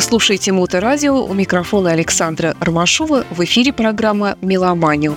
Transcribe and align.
Вы 0.00 0.04
слушаете 0.04 0.50
Моторадио. 0.52 1.22
У 1.22 1.34
микрофона 1.34 1.90
Александра 1.90 2.56
Ромашова. 2.58 3.26
В 3.28 3.44
эфире 3.44 3.74
программа 3.74 4.38
«Меломанию». 4.40 5.14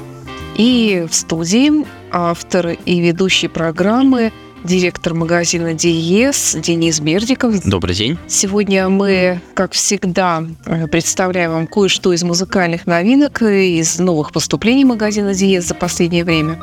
И 0.57 1.07
в 1.09 1.15
студии 1.15 1.85
автор 2.11 2.71
и 2.71 2.99
ведущий 2.99 3.47
программы 3.47 4.33
директор 4.65 5.13
магазина 5.13 5.73
Диес 5.73 6.57
Денис 6.61 6.99
Бердиков. 6.99 7.63
Добрый 7.63 7.95
день. 7.95 8.17
Сегодня 8.27 8.89
мы, 8.89 9.39
как 9.53 9.71
всегда, 9.71 10.43
представляем 10.91 11.53
вам 11.53 11.67
кое-что 11.67 12.11
из 12.11 12.23
музыкальных 12.23 12.85
новинок, 12.85 13.41
из 13.41 13.99
новых 13.99 14.33
поступлений 14.33 14.83
магазина 14.83 15.33
Диес 15.33 15.65
за 15.65 15.75
последнее 15.75 16.25
время. 16.25 16.59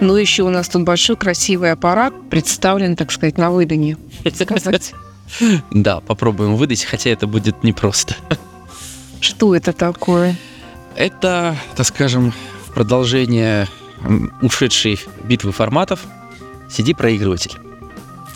Ну, 0.00 0.16
еще 0.16 0.42
у 0.42 0.50
нас 0.50 0.68
тут 0.68 0.82
большой 0.82 1.14
красивый 1.14 1.70
аппарат 1.70 2.12
представлен, 2.28 2.96
так 2.96 3.12
сказать, 3.12 3.38
на 3.38 3.52
выданье. 3.52 3.98
Да, 5.70 6.00
попробуем 6.00 6.56
выдать, 6.56 6.84
хотя 6.84 7.10
это 7.10 7.26
будет 7.26 7.62
непросто. 7.64 8.14
Что 9.20 9.54
это 9.54 9.72
такое? 9.72 10.36
Это, 10.96 11.56
так 11.76 11.86
скажем, 11.86 12.32
продолжение 12.74 13.68
ушедшей 14.40 14.98
битвы 15.24 15.52
форматов 15.52 16.00
CD-проигрыватель. 16.68 17.52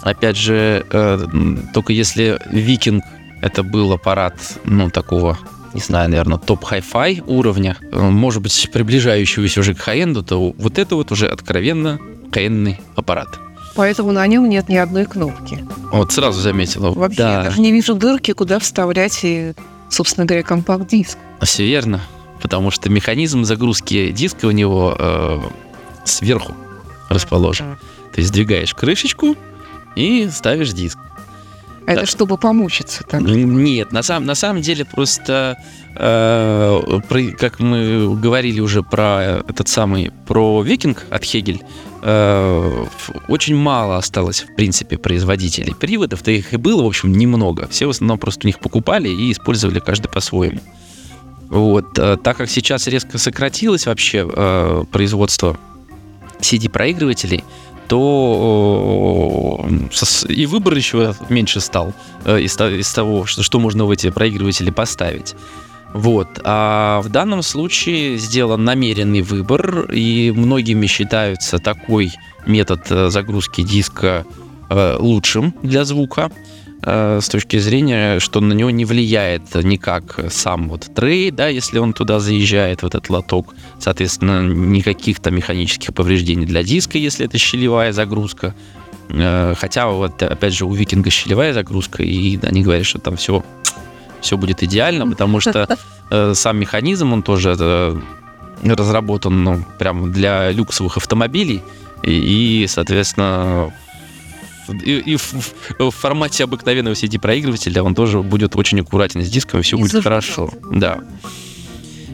Опять 0.02 0.36
же, 0.36 0.86
э, 0.91 1.27
только 1.74 1.92
если 1.92 2.41
Викинг 2.50 3.02
это 3.42 3.62
был 3.62 3.92
аппарат, 3.92 4.34
ну, 4.64 4.91
такого, 4.91 5.38
не 5.74 5.80
знаю, 5.80 6.08
наверное, 6.08 6.38
топ 6.38 6.64
хай-фай 6.64 7.22
уровня, 7.27 7.77
э, 7.80 8.00
может 8.00 8.42
быть, 8.42 8.70
приближающегося 8.72 9.60
уже 9.60 9.74
к 9.74 9.80
хай-энду, 9.80 10.22
то 10.22 10.52
вот 10.52 10.78
это 10.78 10.94
вот 10.94 11.10
уже 11.10 11.27
откровенно 11.27 11.98
хай 12.30 12.78
аппарат. 12.94 13.41
Поэтому 13.76 14.12
на 14.12 14.26
нем 14.26 14.48
нет 14.48 14.68
ни 14.68 14.76
одной 14.76 15.04
кнопки. 15.04 15.64
Вот 15.92 16.12
сразу 16.12 16.40
заметила. 16.40 16.91
Вообще, 16.91 17.19
да. 17.19 17.38
я 17.38 17.42
даже 17.44 17.60
не 17.60 17.72
вижу 17.72 17.94
дырки, 17.94 18.33
куда 18.33 18.58
вставлять, 18.58 19.20
и, 19.22 19.52
собственно 19.91 20.27
говоря, 20.27 20.42
компакт-диск. 20.42 21.18
Все 21.42 21.66
верно, 21.66 22.00
потому 22.41 22.70
что 22.70 22.88
механизм 22.88 23.44
загрузки 23.44 24.10
диска 24.12 24.46
у 24.46 24.50
него 24.50 24.96
э, 24.98 25.41
сверху 26.05 26.55
расположен. 27.10 27.78
Ты 28.14 28.22
сдвигаешь 28.22 28.74
крышечку 28.74 29.36
и 29.94 30.28
ставишь 30.33 30.72
диск. 30.72 30.98
Это 31.86 32.00
да. 32.00 32.06
чтобы 32.06 32.36
помучиться 32.36 33.05
так? 33.05 33.20
Нет, 33.20 33.92
на, 33.92 34.02
сам, 34.02 34.24
на 34.24 34.34
самом 34.34 34.61
деле 34.61 34.84
просто, 34.84 35.56
э, 35.94 37.00
про, 37.08 37.22
как 37.38 37.61
мы 37.61 38.16
говорили 38.16 38.58
уже 38.58 38.83
про 38.83 39.42
этот 39.46 39.68
самый, 39.68 40.11
про 40.27 40.62
Викинг 40.62 41.05
от 41.11 41.22
Хегель, 41.22 41.62
очень 42.06 43.56
мало 43.56 43.96
осталось, 43.96 44.42
в 44.42 44.54
принципе, 44.54 44.96
производителей 44.96 45.74
приводов, 45.74 46.22
да 46.22 46.30
их 46.30 46.54
и 46.54 46.56
было, 46.56 46.82
в 46.82 46.86
общем, 46.86 47.12
немного. 47.12 47.66
Все 47.68 47.86
в 47.86 47.90
основном 47.90 48.18
просто 48.18 48.46
у 48.46 48.48
них 48.48 48.60
покупали 48.60 49.08
и 49.08 49.32
использовали 49.32 49.80
каждый 49.80 50.08
по-своему. 50.08 50.60
Вот, 51.48 51.98
э, 51.98 52.16
так 52.22 52.36
как 52.36 52.50
сейчас 52.50 52.86
резко 52.86 53.18
сократилось 53.18 53.86
вообще 53.86 54.28
э, 54.28 54.84
производство 54.90 55.56
CD-проигрывателей, 56.40 57.44
то 57.88 59.64
и 60.28 60.46
выбор 60.46 60.74
еще 60.74 61.14
меньше 61.28 61.60
стал 61.60 61.92
э, 62.24 62.40
из, 62.40 62.60
из 62.60 62.92
того, 62.92 63.27
что, 63.27 63.44
что 63.44 63.60
можно 63.60 63.84
в 63.84 63.90
эти 63.90 64.10
проигрыватели 64.10 64.70
поставить. 64.70 65.36
Вот. 65.92 66.41
А 66.45 67.01
в 67.03 67.09
данном 67.09 67.42
случае 67.42 68.19
сделан 68.19 68.65
намеренный 68.65 69.23
выбор, 69.23 69.91
и 69.92 70.33
многими 70.34 70.87
считается 70.87 71.59
такой 71.59 72.12
метод 72.45 72.87
э, 72.91 73.09
загрузки 73.09 73.62
диска 73.62 74.27
э, 74.69 74.97
лучшим 74.98 75.55
для 75.62 75.84
звука. 75.84 76.31
Э, 76.83 77.20
с 77.23 77.29
точки 77.29 77.59
зрения, 77.59 78.19
что 78.20 78.41
на 78.41 78.53
него 78.53 78.70
не 78.70 78.84
влияет 78.84 79.55
никак 79.55 80.20
сам 80.31 80.69
вот 80.69 80.86
трей, 80.95 81.30
да, 81.30 81.48
если 81.48 81.79
он 81.79 81.92
туда 81.92 82.20
заезжает, 82.20 82.83
в 82.83 82.86
этот 82.86 83.08
лоток. 83.08 83.55
Соответственно, 83.79 84.46
никаких 84.46 85.20
там 85.20 85.35
механических 85.35 85.95
повреждений 85.95 86.46
для 86.46 86.63
диска, 86.63 86.98
если 86.98 87.27
это 87.27 87.39
щелевая 87.39 87.92
загрузка. 87.92 88.55
Хотя 89.08 89.86
вот, 89.86 90.20
опять 90.20 90.52
же, 90.52 90.67
у 90.67 90.75
Викинга 90.75 91.11
щелевая 91.11 91.55
загрузка, 91.55 92.02
и 92.02 92.39
они 92.42 92.63
говорят, 92.63 92.85
что 92.85 92.98
там 92.98 93.17
все, 93.17 93.45
все 94.27 94.37
будет 94.37 94.63
идеально, 94.63 95.07
потому 95.07 95.41
что 95.41 95.69
э, 96.11 96.35
сам 96.35 96.59
механизм, 96.59 97.13
он 97.13 97.23
тоже 97.23 98.01
разработан 98.63 99.45
ну, 99.45 99.64
прям 99.79 100.13
для 100.13 100.51
люксовых 100.51 100.97
автомобилей, 100.97 101.63
и, 102.03 102.63
и 102.63 102.67
соответственно, 102.67 103.73
и, 104.69 104.98
и 104.98 105.17
в, 105.17 105.33
в 105.79 105.91
формате 105.91 106.45
обыкновенного 106.45 106.95
CD-проигрывателя 106.95 107.83
он 107.83 107.95
тоже 107.95 108.23
будет 108.23 108.57
очень 108.57 108.81
аккуратен 108.81 109.23
с 109.23 109.29
диском, 109.29 109.61
и 109.61 109.63
все 109.63 109.77
и 109.77 109.81
будет 109.81 110.03
хорошо. 110.03 110.51
Да. 110.70 111.01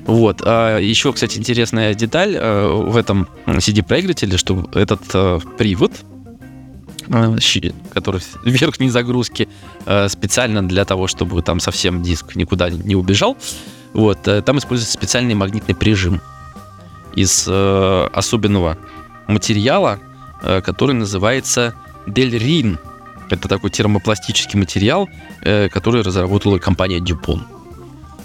Вот. 0.07 0.43
А 0.45 0.79
еще, 0.79 1.13
кстати, 1.13 1.39
интересная 1.39 1.95
деталь 1.95 2.37
э, 2.37 2.69
в 2.69 2.97
этом 2.97 3.29
CD-проигрывателе, 3.47 4.37
что 4.37 4.69
этот 4.75 5.03
э, 5.15 5.39
привод, 5.57 5.93
э, 7.09 7.39
который 7.93 8.21
верхней 8.45 8.91
загрузки, 8.91 9.49
э, 9.49 9.72
специально 10.09 10.67
для 10.67 10.85
того, 10.85 11.07
чтобы 11.07 11.43
там 11.43 11.61
совсем 11.61 12.03
диск 12.03 12.37
никуда 12.37 12.71
не 12.71 12.95
убежал, 12.95 13.37
вот, 13.93 14.27
э, 14.27 14.43
там 14.43 14.59
используется 14.59 14.95
специальный 14.95 15.35
магнитный 15.35 15.75
прижим 15.75 16.21
из 17.15 17.47
э, 17.47 18.09
особенного 18.13 18.79
материала, 19.27 19.99
э, 20.43 20.61
который 20.63 20.95
называется 20.95 21.75
Дельрин. 22.07 22.79
Это 23.31 23.49
такой 23.49 23.71
термопластический 23.71 24.59
материал, 24.59 25.09
э, 25.43 25.69
который 25.69 26.03
разработала 26.03 26.59
компания 26.59 26.99
Dupont. 27.01 27.43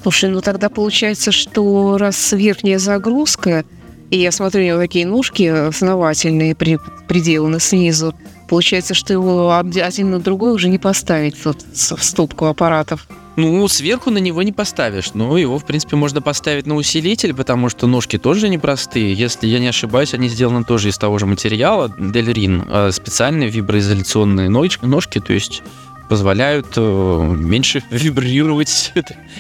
Слушай, 0.04 0.30
ну 0.30 0.42
тогда 0.42 0.70
получается, 0.70 1.32
что 1.32 1.98
раз 1.98 2.32
верхняя 2.32 2.80
загрузка, 2.80 3.66
и 4.10 4.20
я 4.20 4.32
смотрю, 4.32 4.62
у 4.62 4.68
него 4.68 4.78
такие 4.80 5.06
ножки 5.06 5.44
основательные 5.44 6.56
при, 6.56 6.80
приделаны 7.10 7.60
снизу, 7.60 8.16
получается, 8.48 8.94
что 8.94 9.14
его 9.14 9.56
один 9.56 10.12
на 10.12 10.20
другой 10.20 10.54
уже 10.54 10.70
не 10.70 10.78
поставить 10.80 11.42
тут 11.42 11.58
в 11.62 12.04
стопку 12.04 12.46
аппаратов. 12.46 13.08
Ну, 13.38 13.68
сверху 13.68 14.10
на 14.10 14.18
него 14.18 14.42
не 14.42 14.52
поставишь, 14.52 15.14
но 15.14 15.38
его, 15.38 15.60
в 15.60 15.66
принципе, 15.66 15.96
можно 15.96 16.24
поставить 16.24 16.66
на 16.66 16.76
усилитель, 16.76 17.36
потому 17.36 17.70
что 17.70 17.86
ножки 17.86 18.18
тоже 18.18 18.50
непростые. 18.50 19.14
Если 19.14 19.46
я 19.46 19.60
не 19.60 19.68
ошибаюсь, 19.68 20.16
они 20.16 20.28
сделаны 20.28 20.64
тоже 20.64 20.90
из 20.90 20.98
того 20.98 21.20
же 21.20 21.28
материала, 21.28 21.94
Дельрин, 22.00 22.66
а 22.68 22.92
специальные 22.92 23.50
виброизоляционные 23.50 24.50
ножки, 24.50 25.20
то 25.20 25.34
есть 25.34 25.62
позволяют 26.10 26.74
э, 26.78 27.36
меньше 27.38 27.84
вибрировать, 27.92 28.92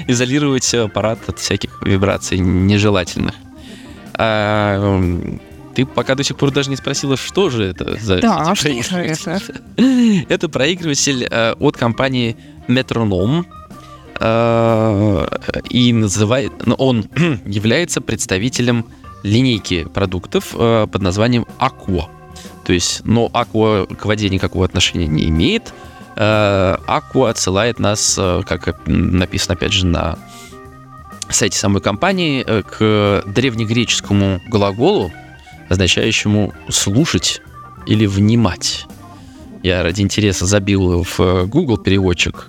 изолировать 0.05 0.71
аппарат 0.75 1.17
от 1.25 1.39
всяких 1.39 1.81
вибраций 1.81 2.37
нежелательных. 2.37 3.33
А, 5.77 5.81
ты 5.81 5.85
пока 5.85 6.15
до 6.15 6.23
сих 6.23 6.37
пор 6.37 6.51
даже 6.51 6.69
не 6.69 6.75
спросила, 6.75 7.17
что 7.17 7.49
же 7.49 7.65
это 7.65 7.97
за 7.99 8.19
да, 8.19 8.55
что 8.55 8.69
это? 8.69 9.41
это 10.29 10.49
проигрыватель 10.49 11.27
э, 11.29 11.53
от 11.53 11.77
компании 11.77 12.35
Metronom. 12.67 13.45
Э, 14.19 15.27
и 15.69 15.93
называет, 15.93 16.51
ну, 16.65 16.75
он 16.75 17.05
является 17.45 18.01
представителем 18.01 18.85
линейки 19.23 19.83
продуктов 19.83 20.55
э, 20.57 20.87
под 20.91 21.01
названием 21.01 21.45
Aqua. 21.59 22.05
То 22.65 22.73
есть, 22.73 23.01
но 23.05 23.27
Aqua 23.27 23.93
к 23.95 24.05
воде 24.05 24.29
никакого 24.29 24.65
отношения 24.65 25.07
не 25.07 25.25
имеет. 25.25 25.73
Э, 26.15 26.77
Aqua 26.87 27.29
отсылает 27.29 27.79
нас, 27.79 28.15
как 28.15 28.87
написано 28.87 29.53
опять 29.53 29.73
же 29.73 29.85
на 29.85 30.17
сайте 31.29 31.57
самой 31.57 31.81
компании, 31.81 32.43
к 32.43 33.23
древнегреческому 33.27 34.41
глаголу, 34.47 35.11
означающему 35.69 36.53
слушать 36.69 37.41
или 37.85 38.05
внимать. 38.05 38.85
Я 39.63 39.83
ради 39.83 40.01
интереса 40.01 40.45
забил 40.45 41.03
в 41.03 41.45
Google 41.47 41.77
переводчик, 41.77 42.45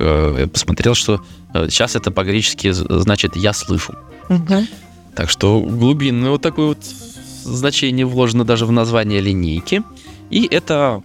посмотрел, 0.53 0.95
что 0.95 1.21
Сейчас 1.53 1.97
это 1.97 2.11
по-гречески 2.11 2.71
значит 2.73 3.37
«я 3.37 3.53
слышу». 3.53 3.95
Угу. 4.29 4.67
Так 5.15 5.31
что 5.31 5.61
глубинное 5.61 6.31
вот 6.31 6.43
такое 6.43 6.69
вот 6.69 6.85
значение 7.43 8.07
вложено 8.07 8.45
даже 8.45 8.67
в 8.67 8.73
название 8.73 9.21
линейки. 9.21 9.83
И 10.31 10.47
это, 10.51 11.03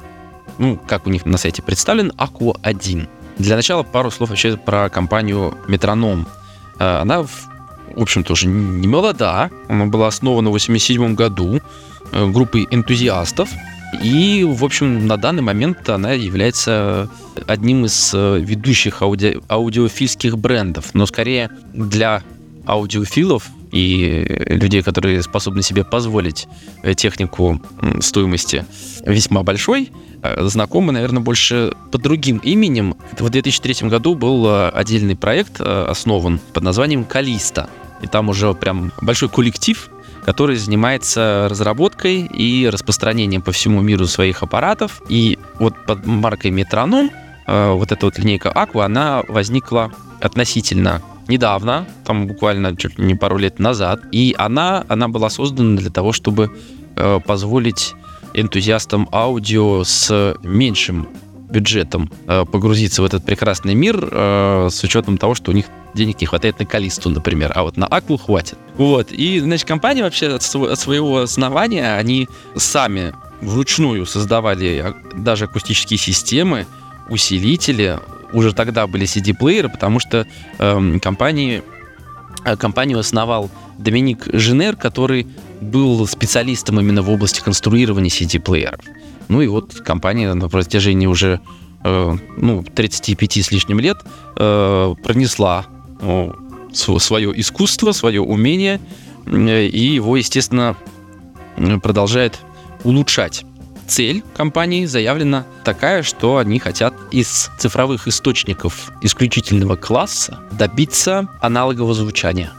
ну, 0.58 0.78
как 0.88 1.08
у 1.08 1.10
них 1.10 1.26
на 1.26 1.38
сайте 1.38 1.62
представлен, 1.62 2.12
Aqua 2.18 2.58
1. 2.62 3.08
Для 3.38 3.56
начала 3.56 3.84
пару 3.84 4.12
слов 4.12 4.30
вообще 4.30 4.58
про 4.58 4.90
компанию 4.90 5.58
Метроном. 5.68 6.28
Э, 6.78 6.98
она, 7.02 7.24
в 7.24 7.32
общем, 7.96 8.24
тоже 8.24 8.48
не 8.48 8.88
молода. 8.88 9.50
Она 9.70 9.86
была 9.86 10.08
основана 10.08 10.50
в 10.50 10.56
1987 10.56 11.16
году 11.16 11.56
э, 11.56 11.60
группой 12.14 12.68
энтузиастов. 12.72 13.50
И, 14.02 14.44
в 14.44 14.66
общем, 14.66 15.06
на 15.06 15.18
данный 15.18 15.44
момент 15.44 15.88
она 15.88 16.14
является 16.14 17.10
одним 17.46 17.86
из 17.86 18.12
э, 18.14 18.40
ведущих 18.40 19.02
ауди... 19.02 19.38
аудиофильских 19.48 20.38
брендов, 20.38 20.94
но 20.94 21.06
скорее 21.06 21.50
для 21.74 22.24
аудиофилов 22.66 23.50
и 23.74 24.26
людей, 24.48 24.84
которые 24.84 25.24
способны 25.24 25.64
себе 25.64 25.84
позволить 25.84 26.48
э, 26.84 26.94
технику 26.94 27.60
стоимости 28.02 28.66
весьма 29.06 29.44
большой, 29.44 29.92
э, 30.22 30.46
знакомы, 30.48 30.94
наверное, 30.94 31.22
больше 31.22 31.74
под 31.92 32.02
другим 32.02 32.38
именем. 32.38 32.96
В 33.18 33.30
2003 33.30 33.90
году 33.90 34.14
был 34.14 34.46
э, 34.48 34.70
отдельный 34.70 35.16
проект 35.16 35.60
основан 35.60 36.40
под 36.54 36.64
названием 36.64 37.04
«Калиста». 37.04 37.68
И 38.02 38.08
там 38.08 38.30
уже 38.30 38.54
прям 38.54 38.92
большой 39.02 39.30
коллектив, 39.30 39.90
который 40.26 40.56
занимается 40.56 41.48
разработкой 41.50 42.26
и 42.26 42.68
распространением 42.70 43.42
по 43.42 43.52
всему 43.52 43.82
миру 43.82 44.06
своих 44.08 44.44
аппаратов. 44.44 45.02
И 45.10 45.38
вот 45.60 45.74
под 45.86 46.06
маркой 46.06 46.52
Метроном 46.52 47.12
вот 47.46 47.92
эта 47.92 48.06
вот 48.06 48.18
линейка 48.18 48.50
Aqua, 48.50 48.86
она 48.86 49.24
возникла 49.28 49.92
относительно 50.22 51.02
недавно, 51.28 51.86
там 52.06 52.28
буквально 52.28 52.76
чуть 52.76 52.98
не 52.98 53.16
пару 53.16 53.38
лет 53.38 53.60
назад, 53.60 54.02
и 54.12 54.36
она, 54.38 54.86
она 54.88 55.08
была 55.08 55.30
создана 55.30 55.78
для 55.78 55.90
того, 55.90 56.12
чтобы 56.12 56.58
э, 56.96 57.20
позволить 57.26 57.96
энтузиастам 58.34 59.08
аудио 59.12 59.84
с 59.84 60.36
меньшим 60.44 61.08
бюджетом 61.54 62.12
э, 62.28 62.46
погрузиться 62.52 63.02
в 63.02 63.06
этот 63.06 63.24
прекрасный 63.24 63.76
мир 63.76 64.10
э, 64.12 64.68
с 64.72 64.84
учетом 64.84 65.18
того, 65.18 65.36
что 65.36 65.52
у 65.52 65.54
них 65.54 65.66
денег 65.94 66.20
не 66.20 66.28
хватает 66.28 66.60
на 66.60 66.66
Калисту, 66.66 67.10
например, 67.10 67.52
а 67.56 67.64
вот 67.64 67.78
на 67.78 67.86
Акву 67.86 68.18
хватит. 68.18 68.58
Вот. 68.78 69.12
И, 69.12 69.40
значит, 69.40 69.68
компания 69.68 70.04
вообще 70.04 70.28
от, 70.28 70.42
своего 70.44 71.20
основания, 71.20 71.96
они 71.96 72.28
сами 72.56 73.14
вручную 73.42 74.06
создавали 74.06 74.84
а, 74.84 74.96
даже 75.16 75.46
акустические 75.46 76.00
системы, 76.00 76.66
усилители, 77.10 78.00
уже 78.34 78.54
тогда 78.54 78.88
были 78.88 79.06
CD-плееры, 79.06 79.70
потому 79.70 80.00
что 80.00 80.26
эм, 80.58 81.00
компании, 81.00 81.62
э, 82.46 82.58
компанию 82.58 82.98
основал 82.98 83.52
Доминик 83.78 84.28
Женер, 84.34 84.76
который 84.76 85.28
был 85.62 86.08
специалистом 86.08 86.80
именно 86.80 87.04
в 87.04 87.10
области 87.10 87.42
конструирования 87.42 88.10
CD-плееров. 88.10 88.80
Ну 89.28 89.42
и 89.42 89.48
вот 89.48 89.76
компания 89.82 90.34
на 90.34 90.50
протяжении 90.50 91.08
уже 91.08 91.40
э, 91.84 92.18
ну, 92.38 92.64
35 92.64 93.38
с 93.38 93.52
лишним 93.52 93.80
лет 93.80 93.98
э, 94.38 94.96
пронесла 95.04 95.66
э, 96.02 96.32
свое 96.74 97.40
искусство, 97.40 97.92
свое 97.92 98.22
умение, 98.22 98.80
э, 99.26 99.66
и 99.66 99.94
его, 99.94 100.18
естественно, 100.18 100.76
продолжает 101.82 102.40
улучшать 102.84 103.46
цель 103.88 104.24
компании 104.36 104.86
заявлена 104.86 105.46
такая, 105.64 106.04
что 106.04 106.38
они 106.38 106.60
хотят 106.60 106.94
из 107.12 107.50
цифровых 107.58 108.08
источников 108.08 108.92
исключительного 109.02 109.76
класса 109.76 110.40
добиться 110.52 111.28
аналогового 111.42 111.94
звучания. 111.94 112.52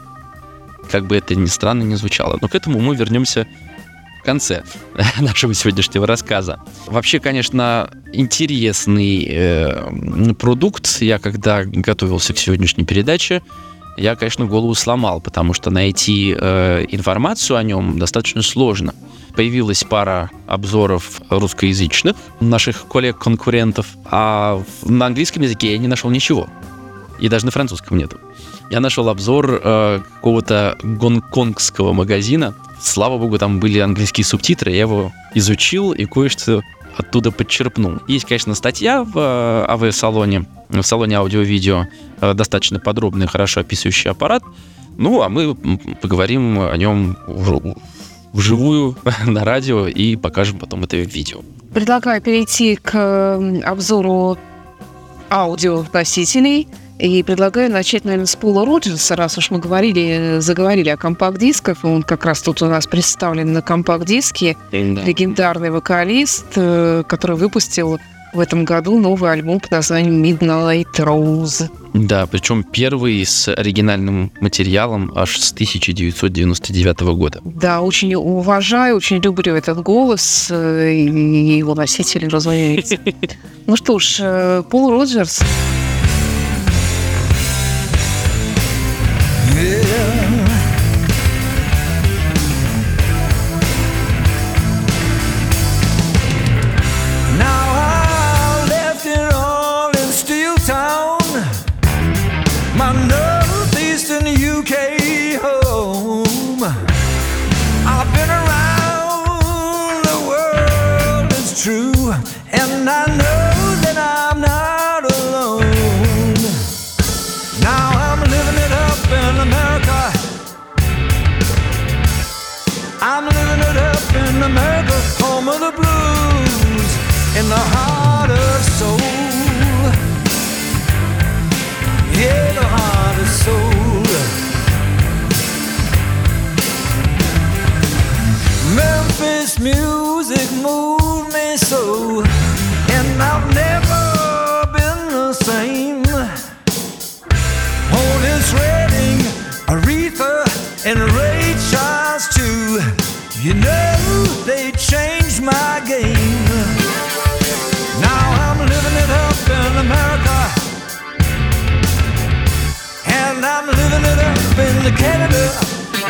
Как 0.89 1.07
бы 1.07 1.17
это 1.17 1.35
ни 1.35 1.47
странно 1.47 1.83
не 1.83 1.95
звучало. 1.95 2.37
Но 2.41 2.47
к 2.47 2.55
этому 2.55 2.79
мы 2.79 2.95
вернемся 2.95 3.47
конце 4.25 4.63
нашего 5.21 5.53
сегодняшнего 5.53 6.05
рассказа. 6.05 6.59
Вообще, 6.87 7.19
конечно, 7.19 7.89
интересный 8.11 9.25
э, 9.29 10.33
продукт. 10.37 11.01
Я 11.01 11.19
когда 11.19 11.63
готовился 11.63 12.33
к 12.33 12.37
сегодняшней 12.37 12.83
передаче, 12.83 13.41
я, 13.97 14.15
конечно, 14.15 14.45
голову 14.45 14.75
сломал, 14.75 15.21
потому 15.21 15.53
что 15.53 15.69
найти 15.69 16.35
э, 16.37 16.85
информацию 16.89 17.55
о 17.55 17.63
нем 17.63 17.97
достаточно 17.97 18.41
сложно 18.41 18.93
появилась 19.35 19.83
пара 19.83 20.31
обзоров 20.47 21.21
русскоязычных 21.29 22.15
наших 22.39 22.87
коллег-конкурентов, 22.87 23.87
а 24.05 24.63
на 24.83 25.07
английском 25.07 25.43
языке 25.43 25.73
я 25.73 25.77
не 25.77 25.87
нашел 25.87 26.09
ничего. 26.09 26.47
И 27.19 27.29
даже 27.29 27.45
на 27.45 27.51
французском 27.51 27.97
нету. 27.97 28.17
Я 28.69 28.79
нашел 28.79 29.09
обзор 29.09 29.61
э, 29.63 29.99
какого-то 30.15 30.77
гонконгского 30.81 31.93
магазина. 31.93 32.55
Слава 32.81 33.17
богу, 33.17 33.37
там 33.37 33.59
были 33.59 33.79
английские 33.79 34.25
субтитры, 34.25 34.71
я 34.71 34.81
его 34.81 35.11
изучил 35.33 35.91
и 35.91 36.05
кое-что 36.05 36.61
оттуда 36.97 37.31
подчерпнул. 37.31 37.99
Есть, 38.07 38.25
конечно, 38.25 38.55
статья 38.55 39.03
в 39.03 39.17
э, 39.17 39.65
АВ-салоне, 39.67 40.45
в 40.69 40.81
салоне 40.81 41.17
аудио-видео, 41.17 41.85
э, 42.21 42.33
достаточно 42.33 42.79
подробный, 42.79 43.27
хорошо 43.27 43.61
описывающий 43.61 44.09
аппарат. 44.09 44.43
Ну, 44.97 45.21
а 45.21 45.29
мы 45.29 45.55
поговорим 46.01 46.59
о 46.59 46.75
нем 46.75 47.17
вживую 48.33 48.97
на 49.25 49.43
радио 49.45 49.87
и 49.87 50.15
покажем 50.15 50.57
потом 50.57 50.83
это 50.83 50.97
видео. 50.97 51.41
Предлагаю 51.73 52.21
перейти 52.21 52.77
к 52.77 53.61
обзору 53.63 54.37
аудионосителей. 55.29 56.67
И 56.99 57.23
предлагаю 57.23 57.71
начать, 57.71 58.05
наверное, 58.05 58.25
с 58.25 58.35
Пола 58.35 58.65
Роджерса, 58.65 59.15
раз 59.15 59.37
уж 59.37 59.51
мы 59.51 59.59
говорили, 59.59 60.37
заговорили 60.39 60.89
о 60.89 60.97
компакт-дисках. 60.97 61.83
Он 61.83 62.03
как 62.03 62.25
раз 62.25 62.41
тут 62.41 62.61
у 62.61 62.67
нас 62.67 62.87
представлен 62.87 63.51
на 63.51 63.61
компакт-диске. 63.61 64.55
Да. 64.71 64.77
Легендарный 64.77 65.71
вокалист, 65.71 66.45
э, 66.55 67.03
который 67.05 67.35
выпустил 67.35 67.99
в 68.33 68.39
этом 68.39 68.65
году 68.65 68.99
новый 68.99 69.31
альбом 69.31 69.59
под 69.59 69.71
названием 69.71 70.21
Midnight 70.21 70.93
Rose. 70.97 71.69
Да, 71.93 72.27
причем 72.27 72.63
первый 72.63 73.25
с 73.25 73.47
оригинальным 73.47 74.31
материалом 74.41 75.11
аж 75.15 75.37
с 75.37 75.53
1999 75.53 77.01
года. 77.15 77.41
Да, 77.43 77.81
очень 77.81 78.13
уважаю, 78.15 78.97
очень 78.97 79.17
люблю 79.17 79.55
этот 79.55 79.81
голос 79.81 80.47
э, 80.49 80.93
и 80.93 81.57
его 81.57 81.75
носителей, 81.75 82.27
разумеется. 82.27 82.97
Ну 83.67 83.75
что 83.75 83.97
ж, 83.97 84.17
э, 84.19 84.63
Пол 84.69 84.91
Роджерс. 84.91 85.41
in 85.41 85.74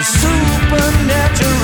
supernatural 0.06 1.55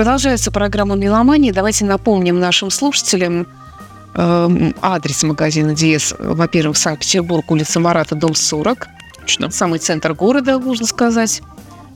Продолжается 0.00 0.50
программа 0.50 0.94
«Меломания». 0.94 1.52
Давайте 1.52 1.84
напомним 1.84 2.40
нашим 2.40 2.70
слушателям 2.70 3.46
эм, 4.14 4.74
адрес 4.80 5.22
магазина 5.24 5.74
«Диез». 5.74 6.14
Во-первых, 6.18 6.78
Санкт-Петербург, 6.78 7.50
улица 7.50 7.80
Марата, 7.80 8.14
дом 8.14 8.34
40. 8.34 8.88
Точно. 9.20 9.50
Самый 9.50 9.78
центр 9.78 10.14
города, 10.14 10.58
можно 10.58 10.86
сказать. 10.86 11.42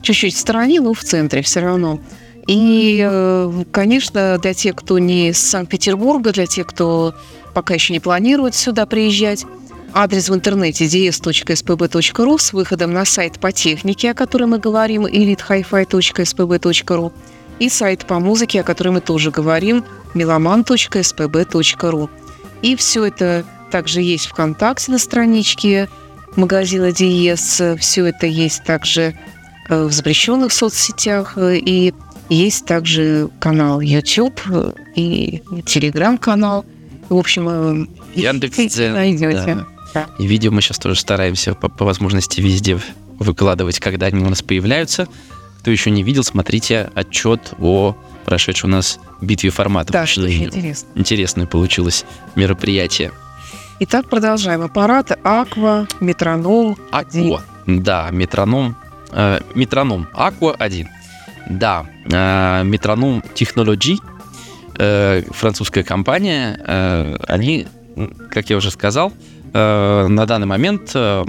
Чуть-чуть 0.03 0.35
в 0.35 0.37
стороне, 0.37 0.81
но 0.81 0.93
в 0.93 0.99
центре 0.99 1.41
все 1.41 1.61
равно. 1.61 1.99
И, 2.45 3.03
э, 3.03 3.63
конечно, 3.71 4.37
для 4.39 4.53
тех, 4.53 4.75
кто 4.75 4.99
не 4.99 5.29
из 5.29 5.39
Санкт-Петербурга, 5.39 6.31
для 6.31 6.45
тех, 6.45 6.67
кто 6.67 7.15
пока 7.55 7.73
еще 7.73 7.91
не 7.91 7.99
планирует 7.99 8.53
сюда 8.53 8.85
приезжать, 8.85 9.47
адрес 9.95 10.29
в 10.29 10.35
интернете 10.35 10.85
ds.spb.ru 10.85 12.37
с 12.37 12.53
выходом 12.53 12.93
на 12.93 13.03
сайт 13.03 13.39
по 13.39 13.51
технике, 13.51 14.11
о 14.11 14.13
котором 14.13 14.51
мы 14.51 14.59
говорим, 14.59 15.07
elitehifi.spb.ru 15.07 17.11
и 17.59 17.69
сайт 17.69 18.05
по 18.05 18.19
музыке, 18.19 18.61
о 18.61 18.63
котором 18.63 18.95
мы 18.95 19.01
тоже 19.01 19.31
говорим, 19.31 19.83
meloman.spb.ru. 20.13 22.09
И 22.61 22.75
все 22.75 23.05
это 23.05 23.45
также 23.71 24.01
есть 24.01 24.27
ВКонтакте 24.27 24.91
на 24.91 24.99
страничке 24.99 25.89
магазина 26.35 26.91
Диес. 26.91 27.61
Все 27.79 28.05
это 28.05 28.25
есть 28.27 28.63
также 28.63 29.17
э, 29.69 29.83
в 29.85 29.91
запрещенных 29.91 30.51
соцсетях. 30.53 31.33
э, 31.37 31.57
И 31.57 31.93
есть 32.29 32.65
также 32.65 33.29
канал 33.39 33.81
YouTube 33.81 34.39
э, 34.49 34.71
и 34.95 35.43
телеграм-канал. 35.65 36.65
В 37.09 37.17
общем, 37.17 37.89
Яндекс.Дзен, 38.15 38.93
найдете. 38.93 39.65
Да. 39.93 40.07
И 40.19 40.27
видео 40.27 40.51
мы 40.51 40.61
сейчас 40.61 40.77
тоже 40.77 40.99
стараемся 40.99 41.53
по, 41.53 41.69
по 41.69 41.85
возможности 41.85 42.41
везде 42.41 42.79
выкладывать, 43.19 43.79
когда 43.79 44.07
они 44.07 44.23
у 44.25 44.29
нас 44.29 44.41
появляются. 44.41 45.07
Кто 45.65 45.71
еще 45.71 45.89
не 45.89 46.03
видел, 46.03 46.23
смотрите 46.23 46.91
отчет 46.93 47.55
о 47.59 47.95
прошедшей 48.23 48.67
у 48.67 48.71
нас 48.71 48.99
битве 49.19 49.49
форматов. 49.49 49.93
Да, 49.93 50.05
что 50.05 50.31
интересно. 50.31 50.87
Интересное 50.93 51.47
получилось 51.47 52.05
мероприятие. 52.35 53.11
Итак, 53.79 54.07
продолжаем. 54.07 54.61
Аппараты 54.61 55.17
Аква, 55.23 55.87
метроном. 55.99 56.77
Аква. 56.91 57.41
Да, 57.65 58.09
метроном. 58.11 58.75
э, 59.11 59.39
метроном. 59.55 60.07
Аква 60.13 60.53
1. 60.53 60.87
Да, 61.49 61.87
э, 62.11 62.61
метроном 62.63 63.23
Technology, 63.33 63.97
э, 64.77 65.23
французская 65.31 65.83
компания, 65.83 66.59
э, 66.63 67.15
они, 67.27 67.65
как 68.29 68.51
я 68.51 68.57
уже 68.57 68.69
сказал, 68.69 69.11
э, 69.51 70.07
на 70.09 70.27
данный 70.27 70.45
момент 70.45 70.91
э, 70.93 71.25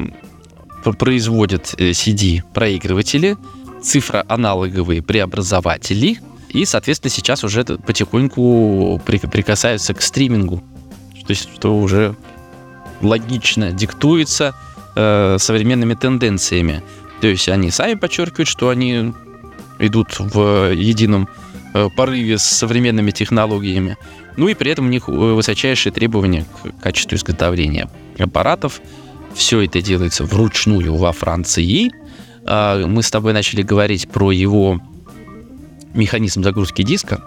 пр- 0.85 0.95
производят 0.95 1.75
э, 1.79 1.93
CD-проигрыватели, 1.93 3.39
цифроаналоговые 3.87 5.03
преобразователи, 5.03 6.19
и, 6.49 6.65
соответственно, 6.65 7.11
сейчас 7.11 7.45
уже 7.45 7.65
потихоньку 7.65 9.01
при- 9.05 9.19
прикасаются 9.19 9.95
к 9.95 10.03
стримингу, 10.03 10.63
то 11.27 11.31
есть 11.31 11.49
что 11.55 11.77
уже 11.77 12.17
логично 13.01 13.73
диктуется 13.73 14.55
э, 14.95 15.37
современными 15.39 15.95
тенденциями. 15.95 16.83
То 17.21 17.27
есть 17.29 17.49
они 17.49 17.71
сами 17.71 17.95
подчеркивают, 17.95 18.49
что 18.49 18.69
они 18.69 19.13
идут 19.79 20.19
в 20.19 20.73
едином 20.73 21.29
э, 21.75 21.89
порыве 21.97 22.39
с 22.39 22.45
современными 22.45 23.11
технологиями. 23.11 23.97
Ну 24.37 24.49
и 24.49 24.55
при 24.55 24.71
этом 24.71 24.87
у 24.87 24.89
них 24.89 25.09
э, 25.09 25.13
высочайшие 25.13 25.93
требования 25.93 26.45
к 26.45 26.83
качеству 26.83 27.17
изготовления 27.17 27.89
аппаратов. 28.19 28.81
Все 29.35 29.61
это 29.61 29.83
делается 29.83 30.25
вручную 30.25 30.95
во 30.95 31.13
Франции. 31.13 31.93
А, 32.47 32.87
Мы 32.87 33.03
с 33.03 33.11
тобой 33.11 33.33
начали 33.33 33.63
говорить 33.63 34.09
про 34.09 34.31
его 34.31 34.81
механизм 35.95 36.43
загрузки 36.43 36.83
диска. 36.83 37.23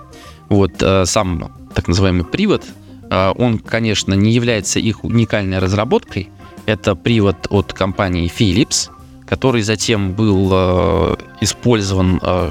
Вот 0.47 0.81
э, 0.81 1.05
сам 1.05 1.51
так 1.75 1.87
называемый 1.87 2.23
привод, 2.25 2.63
э, 3.09 3.33
он, 3.37 3.59
конечно, 3.59 4.13
не 4.13 4.31
является 4.31 4.79
их 4.79 5.03
уникальной 5.03 5.59
разработкой. 5.59 6.29
Это 6.65 6.95
привод 6.95 7.47
от 7.49 7.73
компании 7.73 8.31
Philips, 8.35 8.89
который 9.27 9.61
затем 9.61 10.13
был 10.13 10.49
э, 10.51 11.15
использован 11.41 12.19
э, 12.21 12.49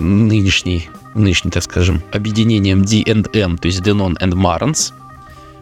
нынешней, 0.00 0.88
нынешним, 1.14 1.50
так 1.50 1.62
скажем, 1.64 2.02
объединением 2.12 2.84
D&M, 2.84 3.58
то 3.58 3.66
есть 3.68 3.80
Denon 3.80 4.16
and 4.20 4.32
Marantz. 4.32 4.92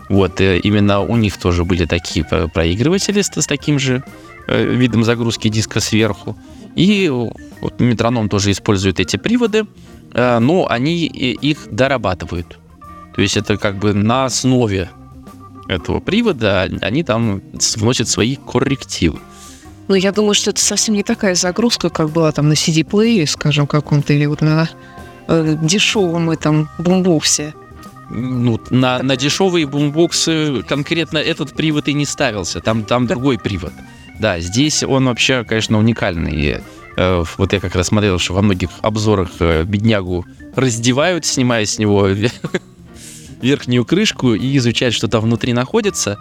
Вот, 0.08 0.40
именно 0.40 1.00
у 1.00 1.16
них 1.16 1.38
тоже 1.38 1.64
были 1.64 1.86
такие 1.86 2.24
про- 2.24 2.46
проигрыватели 2.48 3.22
с, 3.22 3.30
таким 3.46 3.78
же 3.78 4.04
видом 4.48 5.04
загрузки 5.04 5.48
диска 5.48 5.80
сверху. 5.80 6.36
И 6.74 7.08
вот 7.08 7.80
метроном 7.80 8.28
тоже 8.28 8.50
использует 8.50 9.00
эти 9.00 9.16
приводы, 9.16 9.66
э, 10.12 10.38
но 10.38 10.66
они 10.68 11.06
их 11.06 11.68
дорабатывают. 11.70 12.58
То 13.14 13.22
есть 13.22 13.36
это 13.36 13.56
как 13.56 13.78
бы 13.78 13.92
на 13.92 14.24
основе 14.24 14.90
этого 15.68 16.00
привода 16.00 16.68
они 16.80 17.02
там 17.02 17.42
вносят 17.76 18.08
свои 18.08 18.36
коррективы. 18.36 19.18
Ну, 19.88 19.94
я 19.96 20.12
думаю, 20.12 20.34
что 20.34 20.50
это 20.50 20.60
совсем 20.60 20.94
не 20.94 21.02
такая 21.02 21.34
загрузка, 21.34 21.90
как 21.90 22.10
была 22.10 22.32
там 22.32 22.48
на 22.48 22.52
CD-плеере, 22.52 23.26
скажем, 23.26 23.66
каком-то, 23.66 24.12
или 24.12 24.26
вот 24.26 24.40
на 24.40 24.68
э, 25.28 25.56
дешевом 25.60 26.30
этом 26.30 26.68
бумбоксе. 26.78 27.52
Ну, 28.08 28.60
на, 28.70 29.02
на 29.02 29.16
дешевые 29.16 29.66
бумбоксы 29.66 30.62
конкретно 30.62 31.18
этот 31.18 31.52
привод 31.54 31.88
и 31.88 31.94
не 31.94 32.06
ставился. 32.06 32.60
Там, 32.60 32.84
там 32.84 33.06
другой 33.06 33.38
привод. 33.38 33.72
Да, 34.22 34.38
здесь 34.38 34.84
он 34.84 35.06
вообще, 35.06 35.42
конечно, 35.42 35.78
уникальный. 35.80 36.62
Э, 36.96 37.24
Вот 37.38 37.52
я 37.52 37.58
как 37.58 37.74
раз 37.74 37.88
смотрел, 37.88 38.20
что 38.20 38.34
во 38.34 38.42
многих 38.42 38.70
обзорах 38.80 39.30
э, 39.40 39.64
беднягу 39.64 40.24
раздевают, 40.54 41.26
снимая 41.26 41.66
с 41.66 41.76
него 41.80 42.06
верхнюю 43.42 43.84
крышку 43.84 44.34
и 44.34 44.56
изучают, 44.58 44.94
что 44.94 45.08
там 45.08 45.22
внутри 45.22 45.52
находится. 45.52 46.20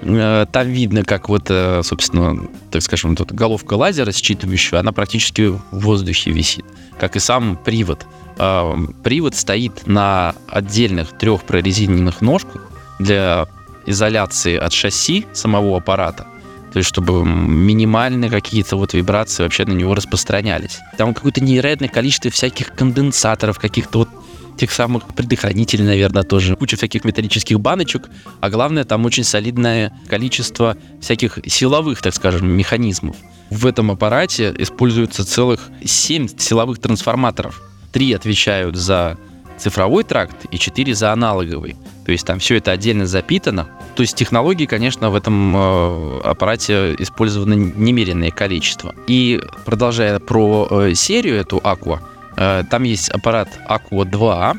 Э, 0.00 0.46
Там 0.52 0.68
видно, 0.68 1.02
как 1.02 1.28
вот, 1.28 1.50
собственно, 1.82 2.48
так 2.70 2.82
скажем, 2.82 3.16
тут 3.16 3.32
головка 3.32 3.74
лазера 3.74 4.10
считывающего, 4.12 4.78
она 4.78 4.92
практически 4.92 5.48
в 5.48 5.60
воздухе 5.72 6.30
висит, 6.30 6.64
как 7.00 7.16
и 7.16 7.18
сам 7.18 7.56
привод. 7.56 8.06
А, 8.38 8.76
Привод 9.02 9.34
стоит 9.34 9.88
на 9.88 10.36
отдельных 10.46 11.18
трех 11.18 11.42
прорезиненных 11.42 12.20
ножках 12.20 12.70
для 13.00 13.48
изоляции 13.86 14.56
от 14.56 14.72
шасси 14.72 15.26
самого 15.32 15.78
аппарата. 15.78 16.29
То 16.72 16.78
есть, 16.78 16.88
чтобы 16.88 17.24
минимальные 17.24 18.30
какие-то 18.30 18.76
вот 18.76 18.94
вибрации 18.94 19.42
вообще 19.42 19.64
на 19.64 19.72
него 19.72 19.94
распространялись. 19.94 20.78
Там 20.96 21.14
какое-то 21.14 21.40
невероятное 21.40 21.88
количество 21.88 22.30
всяких 22.30 22.74
конденсаторов, 22.74 23.58
каких-то 23.58 24.00
вот 24.00 24.08
тех 24.56 24.70
самых 24.70 25.06
предохранителей, 25.14 25.84
наверное, 25.84 26.22
тоже. 26.22 26.54
Куча 26.54 26.76
всяких 26.76 27.04
металлических 27.04 27.58
баночек. 27.58 28.08
А 28.40 28.50
главное, 28.50 28.84
там 28.84 29.04
очень 29.06 29.24
солидное 29.24 29.92
количество 30.06 30.76
всяких 31.00 31.38
силовых, 31.46 32.02
так 32.02 32.14
скажем, 32.14 32.48
механизмов. 32.48 33.16
В 33.48 33.66
этом 33.66 33.90
аппарате 33.90 34.54
используется 34.58 35.24
целых 35.24 35.70
7 35.84 36.28
силовых 36.38 36.78
трансформаторов. 36.78 37.62
Три 37.90 38.12
отвечают 38.12 38.76
за 38.76 39.16
цифровой 39.60 40.04
тракт 40.04 40.46
и 40.50 40.58
4 40.58 40.94
за 40.94 41.12
аналоговый. 41.12 41.76
То 42.04 42.12
есть 42.12 42.26
там 42.26 42.38
все 42.38 42.56
это 42.56 42.72
отдельно 42.72 43.06
запитано. 43.06 43.68
То 43.94 44.02
есть 44.02 44.16
технологий, 44.16 44.66
конечно, 44.66 45.10
в 45.10 45.14
этом 45.14 45.54
э, 45.54 46.20
аппарате 46.24 46.94
использовано 46.98 47.54
немеренное 47.54 48.30
количество. 48.30 48.94
И 49.06 49.40
продолжая 49.64 50.18
про 50.18 50.66
э, 50.70 50.94
серию 50.94 51.36
эту 51.36 51.58
Aqua, 51.58 52.00
э, 52.36 52.64
там 52.70 52.82
есть 52.84 53.10
аппарат 53.10 53.48
Aqua 53.68 54.04
2, 54.04 54.56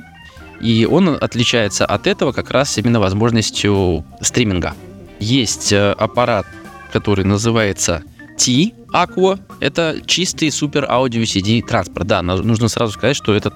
и 0.62 0.88
он 0.90 1.18
отличается 1.20 1.86
от 1.86 2.08
этого 2.08 2.32
как 2.32 2.52
раз 2.52 2.78
именно 2.78 3.00
возможностью 3.00 4.06
стриминга. 4.22 4.76
Есть 5.20 5.74
э, 5.74 5.92
аппарат, 5.94 6.46
который 6.94 7.26
называется 7.26 8.04
T 8.38 8.72
Aqua. 8.94 9.40
Это 9.60 9.98
чистый 10.06 10.52
супер 10.52 10.90
аудио 10.90 11.22
CD 11.22 11.62
транспорт. 11.62 12.08
Да, 12.08 12.22
нужно 12.22 12.68
сразу 12.68 12.94
сказать, 12.94 13.16
что 13.16 13.34
этот 13.34 13.54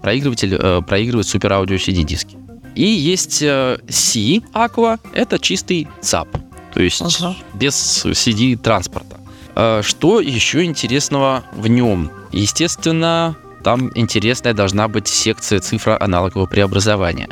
проигрыватель 0.00 0.54
э, 0.54 0.82
проигрывает 0.86 1.26
супер 1.26 1.52
аудио 1.52 1.76
CD 1.76 2.02
диски. 2.02 2.36
И 2.74 2.84
есть 2.84 3.42
э, 3.42 3.78
C 3.88 4.40
Aqua. 4.52 4.98
Это 5.12 5.38
чистый 5.38 5.88
ЦАП. 6.00 6.28
То 6.74 6.82
есть 6.82 7.00
Ага. 7.02 7.36
без 7.54 8.04
CD 8.04 8.56
транспорта. 8.56 9.20
Э, 9.54 9.82
Что 9.84 10.20
еще 10.20 10.64
интересного 10.64 11.44
в 11.52 11.68
нем? 11.68 12.10
Естественно, 12.32 13.36
там 13.62 13.90
интересная 13.94 14.54
должна 14.54 14.88
быть 14.88 15.08
секция 15.08 15.60
цифра 15.60 15.96
аналогового 16.00 16.46
преобразования. 16.46 17.28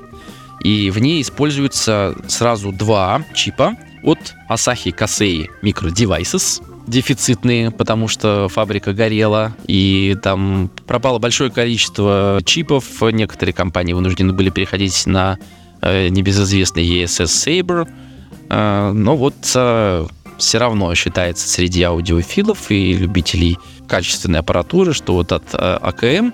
И 0.64 0.90
в 0.90 0.98
ней 1.00 1.20
используются 1.20 2.14
сразу 2.28 2.70
два 2.72 3.24
чипа 3.34 3.74
от 4.04 4.34
Asahi 4.48 4.94
Kasei 4.96 5.48
Micro 5.62 5.90
Devices, 5.90 6.62
дефицитные, 6.86 7.70
потому 7.70 8.08
что 8.08 8.48
фабрика 8.48 8.92
горела, 8.92 9.54
и 9.66 10.16
там 10.22 10.70
пропало 10.86 11.18
большое 11.18 11.50
количество 11.50 12.40
чипов. 12.44 12.84
Некоторые 13.00 13.54
компании 13.54 13.92
вынуждены 13.92 14.32
были 14.32 14.50
переходить 14.50 15.06
на 15.06 15.38
э, 15.80 16.08
небезызвестный 16.08 16.84
ESS 16.84 17.26
Sabre. 17.26 17.88
Э, 18.48 18.92
но 18.92 19.16
вот 19.16 19.34
э, 19.54 20.06
все 20.38 20.58
равно 20.58 20.94
считается 20.94 21.48
среди 21.48 21.82
аудиофилов 21.82 22.70
и 22.70 22.94
любителей 22.94 23.58
качественной 23.88 24.40
аппаратуры, 24.40 24.92
что 24.92 25.14
вот 25.14 25.32
от 25.32 25.44
э, 25.52 25.56
АКМ 25.56 26.32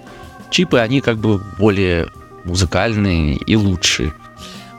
чипы, 0.51 0.79
они 0.79 1.01
как 1.01 1.19
бы 1.19 1.43
более 1.59 2.09
музыкальные 2.45 3.37
и 3.37 3.57
лучшие. 3.57 4.13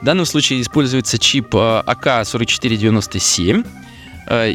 В 0.00 0.04
данном 0.04 0.24
случае 0.24 0.60
используется 0.62 1.18
чип 1.18 1.54
э, 1.54 1.82
АК-4497, 1.86 3.60
э, 3.60 3.89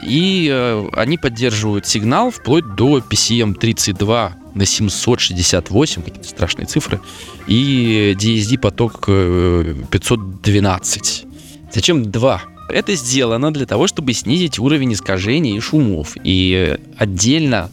и 0.04 0.50
э, 0.50 0.88
они 0.94 1.18
поддерживают 1.18 1.86
сигнал 1.86 2.32
вплоть 2.32 2.76
до 2.76 3.00
PCM32 3.00 4.32
на 4.54 4.66
768, 4.66 6.02
какие-то 6.02 6.28
страшные 6.30 6.66
цифры, 6.66 7.02
и 7.46 8.16
DSD 8.18 8.58
поток 8.58 9.04
э, 9.08 9.76
512. 9.92 11.26
Зачем 11.74 12.10
два? 12.10 12.42
Это 12.70 12.96
сделано 12.96 13.54
для 13.54 13.66
того, 13.66 13.88
чтобы 13.88 14.14
снизить 14.14 14.60
уровень 14.60 14.94
искажений 14.94 15.58
и 15.58 15.60
шумов. 15.60 16.16
И 16.24 16.78
отдельно 16.98 17.70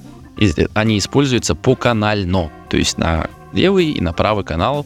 они 0.75 0.99
используются 0.99 1.54
по 1.54 1.76
канально, 1.76 2.50
то 2.68 2.76
есть 2.76 2.99
на 2.99 3.28
левый 3.52 3.92
и 3.92 4.00
на 4.00 4.12
правый 4.12 4.44
канал 4.44 4.85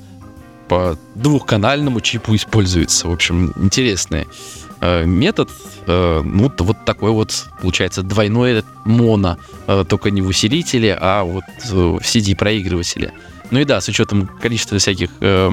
по 0.69 0.99
двухканальному 1.15 2.01
чипу 2.01 2.35
используется. 2.35 3.09
В 3.09 3.13
общем, 3.13 3.53
интересный 3.57 4.23
э, 4.23 4.66
метод. 4.81 5.51
Э, 5.87 6.23
ну, 6.25 6.53
вот 6.59 6.85
такой 6.85 7.11
вот, 7.13 7.47
получается, 7.61 8.03
двойной 8.03 8.65
моно, 8.85 9.39
э, 9.67 9.85
только 9.89 10.11
не 10.11 10.23
в 10.23 10.29
усилителе, 10.29 10.97
а 11.01 11.25
вот 11.25 11.45
э, 11.45 11.75
в 11.75 12.01
CD-проигрывателе. 12.03 13.13
Ну 13.51 13.61
и 13.61 13.65
да, 13.65 13.81
с 13.81 13.89
учетом 13.89 14.27
количества 14.27 14.79
всяких 14.79 15.11
э, 15.21 15.51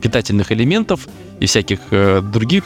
питательных 0.00 0.50
элементов 0.52 1.06
и 1.40 1.46
всяких 1.46 1.78
э, 1.90 2.20
других, 2.20 2.64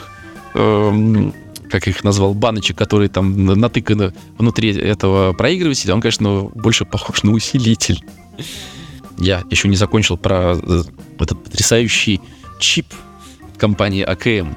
э, 0.55 1.31
как 1.71 1.89
их 1.89 2.05
назвал, 2.05 2.33
баночек, 2.35 2.77
которые 2.79 3.09
там 3.09 3.45
на- 3.45 3.55
натыканы 3.55 4.15
внутри 4.39 4.75
этого 4.75 5.33
проигрывателя, 5.35 5.95
он, 5.95 6.01
конечно, 6.01 6.51
больше 6.55 6.85
похож 6.85 7.23
на 7.23 7.33
усилитель. 7.33 8.03
Я 9.19 9.43
еще 9.51 9.69
не 9.69 9.77
закончил 9.77 10.17
про 10.17 10.57
э, 10.57 10.83
этот 11.19 11.45
потрясающий 11.45 12.21
чип 12.59 12.87
компании 13.59 14.03
АКМ. 14.03 14.55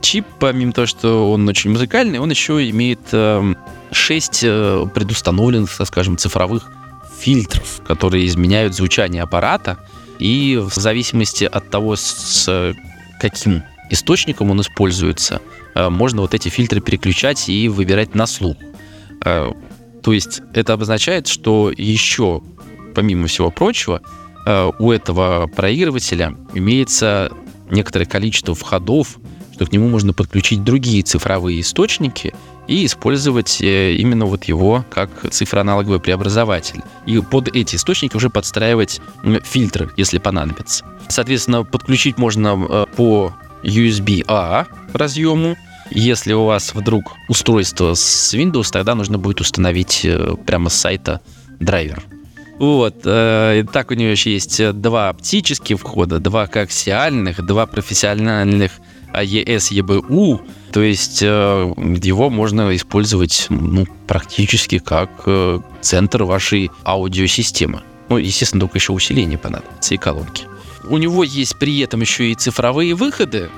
Чип, 0.00 0.26
помимо 0.38 0.72
того, 0.72 0.86
что 0.86 1.30
он 1.32 1.48
очень 1.48 1.70
музыкальный, 1.70 2.18
он 2.18 2.30
еще 2.30 2.68
имеет 2.70 3.00
6 3.90 4.40
предустановленных, 4.40 5.76
так 5.76 5.86
скажем, 5.86 6.16
цифровых 6.16 6.70
фильтров, 7.18 7.80
которые 7.86 8.26
изменяют 8.26 8.74
звучание 8.74 9.22
аппарата. 9.22 9.78
И 10.18 10.56
в 10.56 10.74
зависимости 10.74 11.44
от 11.44 11.70
того, 11.70 11.96
с 11.96 12.74
каким 13.20 13.62
источником 13.90 14.50
он 14.50 14.60
используется, 14.60 15.40
э, 15.74 15.88
можно 15.88 16.22
вот 16.22 16.34
эти 16.34 16.48
фильтры 16.48 16.80
переключать 16.80 17.48
и 17.48 17.68
выбирать 17.68 18.14
на 18.14 18.26
слух. 18.26 18.56
Э, 19.24 19.52
То 20.02 20.12
есть 20.12 20.42
это 20.54 20.74
обозначает, 20.74 21.26
что 21.26 21.72
еще, 21.76 22.40
помимо 22.94 23.26
всего 23.26 23.50
прочего, 23.50 24.00
э, 24.46 24.70
у 24.78 24.92
этого 24.92 25.48
проигрывателя 25.48 26.36
имеется 26.54 27.30
некоторое 27.70 28.06
количество 28.06 28.54
входов, 28.54 29.18
что 29.58 29.66
к 29.66 29.72
нему 29.72 29.88
можно 29.88 30.12
подключить 30.12 30.62
другие 30.62 31.02
цифровые 31.02 31.62
источники 31.62 32.32
и 32.68 32.86
использовать 32.86 33.60
э, 33.60 33.94
именно 33.94 34.24
вот 34.24 34.44
его 34.44 34.84
как 34.88 35.10
цифроаналоговый 35.32 35.98
преобразователь. 35.98 36.80
И 37.06 37.18
под 37.18 37.48
эти 37.48 37.74
источники 37.74 38.14
уже 38.14 38.30
подстраивать 38.30 39.00
фильтры, 39.42 39.90
если 39.96 40.18
понадобится. 40.18 40.84
Соответственно, 41.08 41.64
подключить 41.64 42.18
можно 42.18 42.66
э, 42.68 42.86
по 42.94 43.34
USB-A 43.64 44.66
разъему. 44.92 45.56
Если 45.90 46.32
у 46.34 46.44
вас 46.44 46.72
вдруг 46.72 47.16
устройство 47.28 47.94
с 47.94 48.32
Windows, 48.34 48.70
тогда 48.70 48.94
нужно 48.94 49.18
будет 49.18 49.40
установить 49.40 50.02
э, 50.04 50.34
прямо 50.46 50.70
с 50.70 50.74
сайта 50.74 51.20
драйвер. 51.58 52.04
Вот, 52.60 53.00
э, 53.04 53.64
так 53.72 53.90
у 53.90 53.94
нее 53.94 54.12
еще 54.12 54.32
есть 54.32 54.72
два 54.74 55.08
оптических 55.08 55.80
входа, 55.80 56.20
два 56.20 56.46
коаксиальных, 56.46 57.44
два 57.44 57.66
профессиональных 57.66 58.70
AES 59.12 59.72
EBU, 59.72 60.40
то 60.72 60.82
есть 60.82 61.22
э, 61.22 61.74
его 62.02 62.30
можно 62.30 62.74
использовать 62.76 63.46
ну, 63.50 63.86
практически 64.06 64.78
как 64.78 65.10
э, 65.26 65.60
центр 65.80 66.24
вашей 66.24 66.70
аудиосистемы. 66.84 67.82
Ну, 68.08 68.18
естественно, 68.18 68.60
только 68.60 68.78
еще 68.78 68.92
усиление 68.92 69.38
понадобится 69.38 69.94
и 69.94 69.98
колонки. 69.98 70.44
У 70.88 70.96
него 70.96 71.24
есть 71.24 71.58
при 71.58 71.80
этом 71.80 72.00
еще 72.00 72.30
и 72.30 72.34
цифровые 72.34 72.94
выходы. 72.94 73.50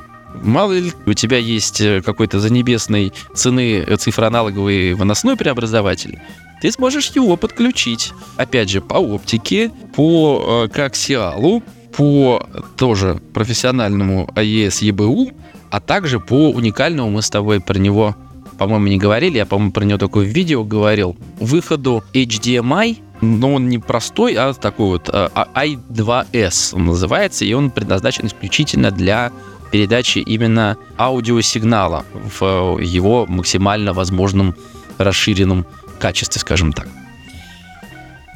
Мало 0.43 0.79
ли, 0.79 0.93
у 1.07 1.13
тебя 1.13 1.39
есть 1.39 1.81
э, 1.81 2.03
какой-то 2.03 2.41
за 2.41 2.51
небесной 2.53 3.13
цены 3.35 3.85
цифроаналоговый 3.97 4.95
выносной 4.95 5.37
преобразователь, 5.37 6.21
ты 6.61 6.71
сможешь 6.71 7.11
его 7.15 7.37
подключить. 7.37 8.13
Опять 8.37 8.69
же, 8.69 8.81
по 8.81 8.95
оптике, 8.95 9.71
по 9.95 10.67
э, 10.67 10.69
коаксиалу, 10.69 11.63
по 11.97 12.47
тоже 12.77 13.21
профессиональному 13.33 14.29
AES 14.35 14.91
EBU, 14.91 15.35
а 15.71 15.81
также 15.81 16.21
по 16.21 16.51
уникальному, 16.51 17.11
мы 17.11 17.23
с 17.23 17.31
тобой 17.31 17.61
про 17.61 17.79
него, 17.79 18.17
по-моему, 18.59 18.89
не 18.89 18.99
говорили, 18.99 19.39
я, 19.39 19.47
по-моему, 19.47 19.73
про 19.73 19.85
него 19.85 20.09
в 20.09 20.23
видео 20.23 20.65
говорил, 20.65 21.17
выходу 21.39 22.03
HDMI, 22.13 22.99
но 23.21 23.55
он 23.55 23.69
не 23.69 23.79
простой, 23.79 24.35
а 24.35 24.53
такой 24.55 24.87
вот 24.87 25.09
э, 25.09 25.29
а- 25.35 25.65
i2s 25.67 26.75
он 26.75 26.87
называется, 26.87 27.45
и 27.45 27.53
он 27.53 27.71
предназначен 27.71 28.27
исключительно 28.27 28.91
для 28.91 29.31
передачи 29.71 30.19
именно 30.19 30.77
аудиосигнала 30.99 32.05
в 32.13 32.43
э, 32.43 32.85
его 32.85 33.27
максимально 33.27 33.93
возможном 33.93 34.55
расширенном 34.99 35.67
качестве, 35.99 36.41
скажем 36.41 36.73
так. 36.73 36.89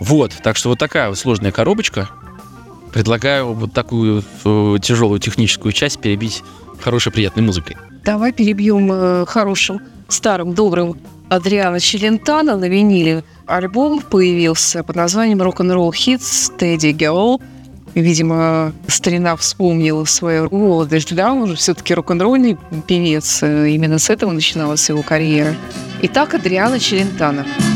Вот, 0.00 0.32
так 0.42 0.56
что 0.56 0.68
вот 0.70 0.78
такая 0.78 1.08
вот 1.08 1.18
сложная 1.18 1.52
коробочка. 1.52 2.10
Предлагаю 2.94 3.52
вот 3.54 3.72
такую 3.72 4.22
э, 4.44 4.76
тяжелую 4.80 5.18
техническую 5.18 5.72
часть 5.72 5.98
перебить 5.98 6.44
хорошей 6.80 7.10
приятной 7.10 7.42
музыкой. 7.42 7.76
Давай 8.04 8.32
перебьем 8.32 8.88
э, 8.92 9.24
хорошим, 9.26 9.80
старым, 10.06 10.54
добрым 10.54 10.96
Адриана 11.28 11.80
Челентана 11.80 12.56
на 12.56 12.68
виниле. 12.68 13.24
Альбом 13.46 14.00
появился 14.00 14.84
под 14.84 14.94
названием 14.94 15.42
Rock'n'Roll 15.42 15.90
Hits 15.90 16.52
Steady 16.56 16.96
Girl. 16.96 17.42
Видимо, 17.96 18.72
старина 18.86 19.34
вспомнила 19.34 20.04
свою 20.04 20.48
молодость. 20.52 21.12
Да, 21.16 21.32
он 21.32 21.48
же 21.48 21.56
все-таки 21.56 21.94
рок-н-ролльный 21.94 22.56
певец. 22.86 23.42
Э, 23.42 23.70
Именно 23.70 23.98
с 23.98 24.08
этого 24.08 24.30
начиналась 24.30 24.88
его 24.88 25.02
карьера. 25.02 25.56
Итак, 26.00 26.34
Адриана 26.34 26.78
Челентана. 26.78 27.44
Piccola, 27.44 27.73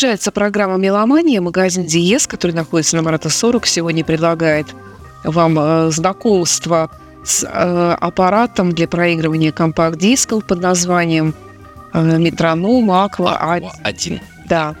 Продолжается 0.00 0.32
программа 0.32 0.78
«Меломания». 0.78 1.42
Магазин 1.42 1.84
«Диез», 1.84 2.26
который 2.26 2.52
находится 2.52 2.96
на 2.96 3.02
Марата 3.02 3.28
40, 3.28 3.66
сегодня 3.66 4.02
предлагает 4.02 4.66
вам 5.24 5.58
э, 5.58 5.90
знакомство 5.90 6.90
с 7.22 7.44
э, 7.44 7.96
аппаратом 8.00 8.72
для 8.72 8.88
проигрывания 8.88 9.52
компакт-дисков 9.52 10.46
под 10.46 10.62
названием 10.62 11.34
э, 11.92 12.16
«Метроном 12.16 12.90
Аква 12.90 13.60
Один. 13.82 14.20
Да. 14.48 14.74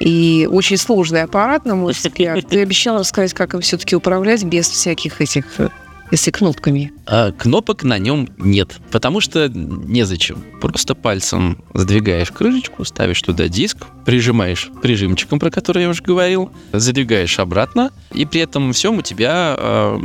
И 0.00 0.48
очень 0.50 0.78
сложный 0.78 1.24
аппарат, 1.24 1.66
на 1.66 1.74
мой 1.74 1.92
взгляд. 2.02 2.38
Ты 2.48 2.62
обещал 2.62 2.98
рассказать, 2.98 3.34
как 3.34 3.52
им 3.52 3.60
все-таки 3.60 3.94
управлять 3.94 4.42
без 4.42 4.70
всяких 4.70 5.20
этих, 5.20 5.44
э, 5.60 5.68
если 6.10 6.30
кнопками. 6.30 6.92
А 7.06 7.32
кнопок 7.32 7.82
на 7.84 7.98
нем 7.98 8.28
нет, 8.38 8.76
потому 8.90 9.20
что 9.20 9.48
незачем. 9.48 10.44
Просто 10.60 10.94
пальцем 10.94 11.62
сдвигаешь 11.74 12.30
крышечку, 12.30 12.84
ставишь 12.84 13.22
туда 13.22 13.48
диск, 13.48 13.78
прижимаешь 14.04 14.70
прижимчиком, 14.82 15.38
про 15.38 15.50
который 15.50 15.82
я 15.82 15.88
уже 15.88 16.02
говорил, 16.02 16.50
задвигаешь 16.72 17.38
обратно, 17.38 17.90
и 18.12 18.24
при 18.24 18.40
этом 18.40 18.72
всем 18.72 18.98
у 18.98 19.02
тебя 19.02 19.56
э, 19.58 20.00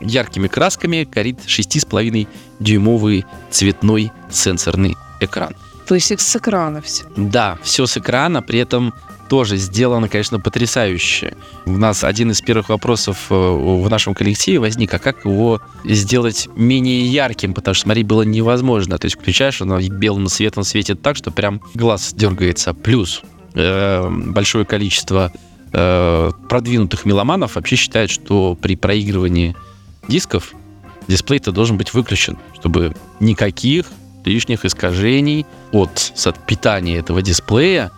яркими 0.00 0.48
красками 0.48 1.04
горит 1.10 1.40
6,5 1.46 2.28
дюймовый 2.60 3.24
цветной 3.50 4.12
сенсорный 4.30 4.96
экран. 5.20 5.54
То 5.86 5.94
есть 5.94 6.18
с 6.18 6.36
экрана 6.36 6.80
все. 6.80 7.04
Да, 7.16 7.58
все 7.62 7.86
с 7.86 7.96
экрана, 7.98 8.42
при 8.42 8.58
этом 8.58 8.94
тоже 9.28 9.56
сделано, 9.56 10.08
конечно, 10.08 10.40
потрясающе. 10.40 11.34
У 11.66 11.72
нас 11.72 12.04
один 12.04 12.30
из 12.30 12.40
первых 12.40 12.68
вопросов 12.68 13.26
э, 13.30 13.34
в 13.34 13.88
нашем 13.88 14.14
коллективе 14.14 14.58
возник, 14.58 14.92
а 14.94 14.98
как 14.98 15.24
его 15.24 15.60
сделать 15.84 16.48
менее 16.56 17.06
ярким, 17.06 17.54
потому 17.54 17.74
что 17.74 17.84
смотреть 17.84 18.06
было 18.06 18.22
невозможно. 18.22 18.98
То 18.98 19.06
есть 19.06 19.16
включаешь, 19.16 19.60
оно 19.62 19.80
белым 19.80 20.28
светом 20.28 20.64
светит 20.64 21.02
так, 21.02 21.16
что 21.16 21.30
прям 21.30 21.60
глаз 21.74 22.12
дергается. 22.14 22.74
Плюс 22.74 23.22
э, 23.54 24.08
большое 24.08 24.64
количество 24.64 25.32
э, 25.72 26.30
продвинутых 26.48 27.04
меломанов 27.04 27.56
вообще 27.56 27.76
считают, 27.76 28.10
что 28.10 28.56
при 28.60 28.76
проигрывании 28.76 29.56
дисков 30.08 30.52
дисплей-то 31.08 31.52
должен 31.52 31.76
быть 31.76 31.94
выключен, 31.94 32.38
чтобы 32.58 32.94
никаких 33.20 33.86
лишних 34.24 34.64
искажений 34.64 35.46
от 35.72 36.12
от 36.24 36.46
питания 36.46 36.96
этого 36.96 37.22
дисплея 37.22 37.90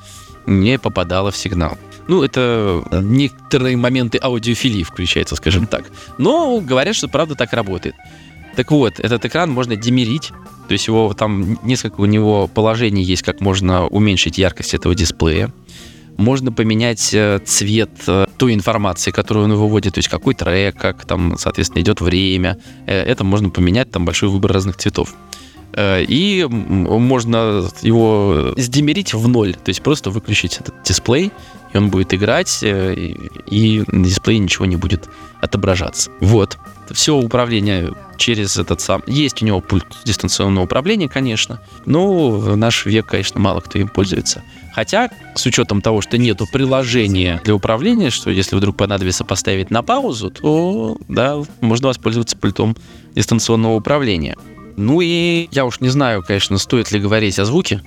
не 0.46 0.78
попадало 0.78 1.30
в 1.30 1.36
сигнал. 1.36 1.76
Ну, 2.08 2.22
это 2.22 2.84
некоторые 2.92 3.76
моменты 3.76 4.18
аудиофилии 4.22 4.84
включается, 4.84 5.36
скажем 5.36 5.66
так. 5.66 5.84
Но 6.18 6.60
говорят, 6.60 6.94
что 6.94 7.08
правда 7.08 7.34
так 7.34 7.52
работает. 7.52 7.94
Так 8.54 8.70
вот, 8.70 9.00
этот 9.00 9.24
экран 9.24 9.50
можно 9.50 9.76
демерить, 9.76 10.32
то 10.68 10.72
есть 10.72 10.86
его 10.86 11.12
там 11.12 11.58
несколько 11.62 12.00
у 12.00 12.06
него 12.06 12.46
положений 12.48 13.02
есть, 13.02 13.22
как 13.22 13.40
можно 13.40 13.86
уменьшить 13.86 14.38
яркость 14.38 14.72
этого 14.72 14.94
дисплея. 14.94 15.52
Можно 16.16 16.50
поменять 16.50 17.12
э, 17.12 17.40
цвет 17.44 17.90
э, 18.06 18.26
той 18.38 18.54
информации, 18.54 19.10
которую 19.10 19.44
он 19.44 19.54
выводит, 19.54 19.94
то 19.94 19.98
есть 19.98 20.08
какой 20.08 20.34
трек, 20.34 20.74
как 20.74 21.04
там, 21.04 21.36
соответственно, 21.36 21.82
идет 21.82 22.00
время. 22.00 22.58
Э, 22.86 23.02
Это 23.02 23.22
можно 23.22 23.50
поменять, 23.50 23.90
там 23.90 24.06
большой 24.06 24.30
выбор 24.30 24.52
разных 24.52 24.76
цветов. 24.78 25.14
Э, 25.76 26.02
И 26.02 26.44
можно 26.48 27.68
его 27.82 28.54
сдемерить 28.56 29.14
в 29.14 29.28
ноль, 29.28 29.54
то 29.54 29.68
есть 29.68 29.82
просто 29.82 30.10
выключить 30.10 30.58
этот 30.58 30.74
дисплей, 30.82 31.30
и 31.72 31.76
он 31.76 31.90
будет 31.90 32.14
играть, 32.14 32.60
э, 32.62 32.94
и 33.46 33.84
на 33.86 34.04
дисплее 34.04 34.38
ничего 34.38 34.64
не 34.64 34.76
будет 34.76 35.08
отображаться. 35.40 36.10
Вот. 36.20 36.58
Все 36.90 37.14
управление 37.14 37.92
через 38.16 38.56
этот 38.56 38.80
сам... 38.80 39.02
Есть 39.06 39.42
у 39.42 39.44
него 39.44 39.60
пульт 39.60 39.84
дистанционного 40.04 40.64
управления, 40.64 41.08
конечно, 41.08 41.60
но 41.84 42.30
в 42.30 42.56
наш 42.56 42.86
век, 42.86 43.06
конечно, 43.06 43.38
мало 43.38 43.60
кто 43.60 43.78
им 43.78 43.88
пользуется. 43.88 44.42
Хотя, 44.74 45.10
с 45.34 45.44
учетом 45.44 45.82
того, 45.82 46.00
что 46.00 46.16
нету 46.16 46.46
приложения 46.50 47.40
для 47.44 47.54
управления, 47.54 48.10
что 48.10 48.30
если 48.30 48.56
вдруг 48.56 48.76
понадобится 48.76 49.24
поставить 49.24 49.70
на 49.70 49.82
паузу, 49.82 50.30
то, 50.30 50.96
да, 51.08 51.42
можно 51.60 51.88
воспользоваться 51.88 52.36
пультом 52.36 52.76
дистанционного 53.14 53.74
управления. 53.74 54.36
Ну 54.76 55.00
и 55.00 55.48
я 55.50 55.64
уж 55.64 55.80
не 55.80 55.88
знаю, 55.88 56.22
конечно, 56.22 56.58
стоит 56.58 56.92
ли 56.92 57.00
говорить 57.00 57.38
о 57.38 57.44
звуке. 57.44 57.82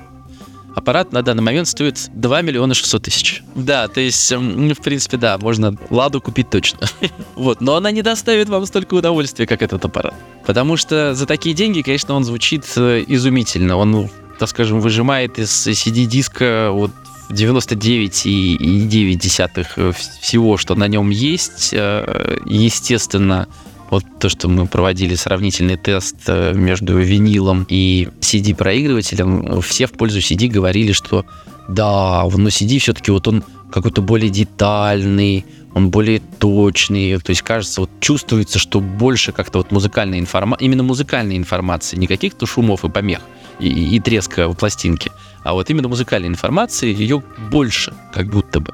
Аппарат 0.75 1.12
на 1.12 1.23
данный 1.23 1.43
момент 1.43 1.67
стоит 1.67 2.10
2 2.13 2.41
миллиона 2.41 2.73
600 2.73 3.04
тысяч. 3.04 3.43
Да, 3.56 3.88
то 3.88 3.99
есть, 3.99 4.32
м, 4.32 4.67
ну, 4.67 4.73
в 4.73 4.80
принципе, 4.80 5.17
да, 5.17 5.38
можно 5.38 5.75
Ладу 5.89 6.21
купить 6.21 6.49
точно. 6.49 6.88
Вот, 7.36 7.62
но 7.62 7.75
она 7.75 7.91
не 7.91 8.02
доставит 8.02 8.49
вам 8.49 8.65
столько 8.65 8.93
удовольствия, 8.93 9.45
как 9.45 9.62
этот 9.62 9.84
аппарат. 9.86 10.13
Потому 10.45 10.78
что 10.78 11.15
за 11.15 11.25
такие 11.25 11.56
деньги, 11.56 11.82
конечно, 11.82 12.13
он 12.13 12.23
звучит 12.23 12.65
э, 12.75 13.04
изумительно. 13.08 13.78
Он, 13.78 14.10
так 14.39 14.49
скажем, 14.49 14.80
выжимает 14.80 15.39
из 15.39 15.67
CD-диска 15.67 16.69
вот 16.71 16.91
99,9 17.30 19.67
э, 19.75 19.91
всего, 20.21 20.58
что 20.58 20.75
на 20.75 20.88
нем 20.88 21.10
есть. 21.10 21.69
Э, 21.73 22.38
Естественно, 22.45 23.47
вот 23.89 24.04
то, 24.19 24.30
что 24.30 24.47
мы 24.47 24.67
проводили 24.67 25.15
сравнительный 25.15 25.78
тест 25.78 26.17
э, 26.28 26.54
между 26.54 26.97
винилом 26.97 27.65
и 27.69 28.10
CD-проигрывателем, 28.21 29.62
все 29.62 29.88
в 29.88 29.91
пользу 29.93 30.19
CD 30.19 30.47
говорили, 30.47 30.91
что 30.91 31.25
да, 31.67 32.23
но 32.23 32.49
CD 32.49 32.80
все-таки 32.80 33.12
вот 33.12 33.28
он 33.28 33.43
какой-то 33.71 34.02
более 34.02 34.30
детальный, 34.30 35.45
он 35.73 35.91
более 35.91 36.19
точный, 36.19 37.19
то 37.19 37.30
есть 37.30 37.43
кажется, 37.43 37.82
вот 37.82 37.89
чувствуется, 37.99 38.58
что 38.58 38.80
больше 38.80 39.32
как-то 39.32 39.60
вот 39.60 39.71
музыкальной 39.71 40.19
информации, 40.19 40.65
именно 40.65 40.84
музыкальной 40.84 41.38
информации, 41.38 41.95
не 41.97 42.08
каких-то 42.08 42.45
шумов 42.45 42.84
и 42.84 42.89
помех 42.89 43.21
и, 43.60 43.95
и 43.95 43.99
треска 43.99 44.47
в 44.47 44.56
пластинке, 44.56 45.12
а 45.43 45.54
вот 45.54 45.69
именно 45.69 45.88
музыкальной 45.88 46.28
информации 46.28 46.93
ее 46.93 47.23
больше, 47.52 47.93
как 48.13 48.28
будто 48.28 48.60
бы. 48.60 48.73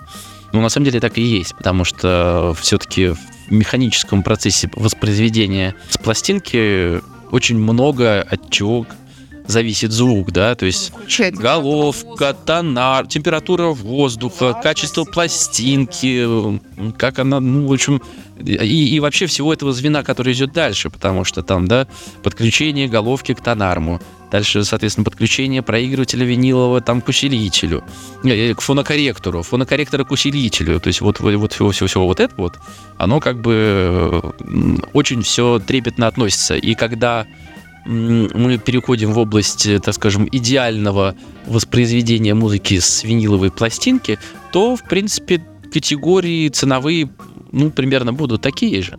Ну, 0.53 0.61
на 0.61 0.69
самом 0.69 0.85
деле 0.85 1.01
так 1.01 1.17
и 1.17 1.21
есть, 1.21 1.53
потому 1.55 1.83
что 1.83 2.55
все-таки 2.57 3.13
механическом 3.49 4.23
процессе 4.23 4.69
воспроизведения 4.73 5.75
с 5.89 5.97
пластинки 5.97 7.01
очень 7.31 7.57
много 7.57 8.21
от 8.21 8.49
чего 8.49 8.85
зависит 9.47 9.91
звук, 9.91 10.31
да, 10.31 10.55
то 10.55 10.65
есть 10.65 10.91
Включать. 10.91 11.35
головка, 11.35 12.33
тонар, 12.33 13.07
температура 13.07 13.67
воздуха, 13.67 14.59
качество 14.61 15.03
пластинки, 15.03 16.59
как 16.97 17.19
она, 17.19 17.39
ну, 17.39 17.67
в 17.67 17.73
общем, 17.73 18.01
и, 18.39 18.95
и 18.95 18.99
вообще 18.99 19.27
всего 19.27 19.53
этого 19.53 19.71
звена, 19.73 20.03
который 20.03 20.33
идет 20.33 20.51
дальше, 20.51 20.89
потому 20.89 21.23
что 21.23 21.41
там, 21.41 21.67
да, 21.67 21.87
подключение 22.23 22.87
головки 22.87 23.33
к 23.33 23.41
тонарму, 23.41 24.01
дальше, 24.31 24.63
соответственно, 24.63 25.05
подключение 25.05 25.61
проигрывателя 25.61 26.25
винилового 26.25 26.81
там 26.81 27.01
к 27.01 27.07
усилителю, 27.07 27.83
не, 28.23 28.31
э, 28.31 28.53
к 28.53 28.61
фонокорректору, 28.61 29.43
фонокорректора 29.43 30.03
к 30.03 30.11
усилителю, 30.11 30.79
то 30.79 30.87
есть 30.87 31.01
вот, 31.01 31.19
вот, 31.19 31.53
всего, 31.53 31.71
всего, 31.71 31.87
всего 31.87 32.05
вот 32.07 32.19
это 32.19 32.33
вот, 32.35 32.57
оно 32.97 33.19
как 33.19 33.41
бы 33.41 33.53
э, 33.55 34.77
очень 34.93 35.21
все 35.21 35.59
трепетно 35.59 36.07
относится, 36.07 36.55
и 36.55 36.75
когда 36.75 37.25
мы 37.85 38.57
переходим 38.57 39.13
в 39.13 39.19
область, 39.19 39.65
э, 39.67 39.79
так 39.79 39.93
скажем, 39.93 40.27
идеального 40.31 41.15
воспроизведения 41.45 42.33
музыки 42.33 42.79
с 42.79 43.03
виниловой 43.03 43.51
пластинки, 43.51 44.17
то, 44.51 44.75
в 44.75 44.83
принципе, 44.83 45.41
категории 45.71 46.49
ценовые, 46.49 47.09
ну, 47.51 47.69
примерно 47.69 48.13
будут 48.13 48.41
такие 48.41 48.81
же, 48.81 48.97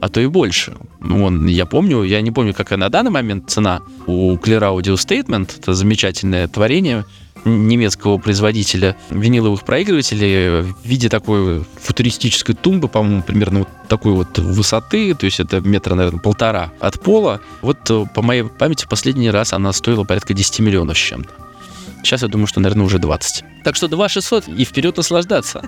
а 0.00 0.08
то 0.08 0.20
и 0.20 0.26
больше. 0.26 0.76
Вон, 1.00 1.46
я 1.46 1.66
помню, 1.66 2.02
я 2.02 2.20
не 2.20 2.30
помню, 2.30 2.54
какая 2.54 2.78
на 2.78 2.88
данный 2.88 3.10
момент 3.10 3.50
цена 3.50 3.80
у 4.06 4.34
Clear 4.36 4.60
Audio 4.60 4.94
Statement, 4.94 5.50
это 5.58 5.74
замечательное 5.74 6.46
творение 6.46 7.04
немецкого 7.44 8.18
производителя 8.18 8.96
виниловых 9.10 9.64
проигрывателей 9.64 10.62
в 10.62 10.76
виде 10.84 11.08
такой 11.08 11.64
футуристической 11.80 12.54
тумбы, 12.54 12.88
по-моему, 12.88 13.22
примерно 13.22 13.60
вот 13.60 13.68
такой 13.88 14.12
вот 14.12 14.38
высоты, 14.38 15.14
то 15.14 15.26
есть 15.26 15.40
это 15.40 15.60
метра, 15.60 15.94
наверное, 15.94 16.20
полтора 16.20 16.72
от 16.80 17.00
пола. 17.00 17.40
Вот 17.60 17.90
э, 17.90 18.04
по 18.14 18.22
моей 18.22 18.44
памяти 18.44 18.86
последний 18.88 19.30
раз 19.30 19.52
она 19.52 19.72
стоила 19.72 20.04
порядка 20.04 20.34
10 20.34 20.60
миллионов 20.60 20.96
с 20.96 21.00
чем-то. 21.00 21.30
Сейчас 22.02 22.22
я 22.22 22.28
думаю, 22.28 22.46
что, 22.46 22.60
наверное, 22.60 22.86
уже 22.86 22.98
20. 22.98 23.44
Так 23.64 23.76
что 23.76 23.88
2 23.88 24.08
600 24.08 24.48
и 24.48 24.64
вперед 24.64 24.96
наслаждаться. 24.96 25.62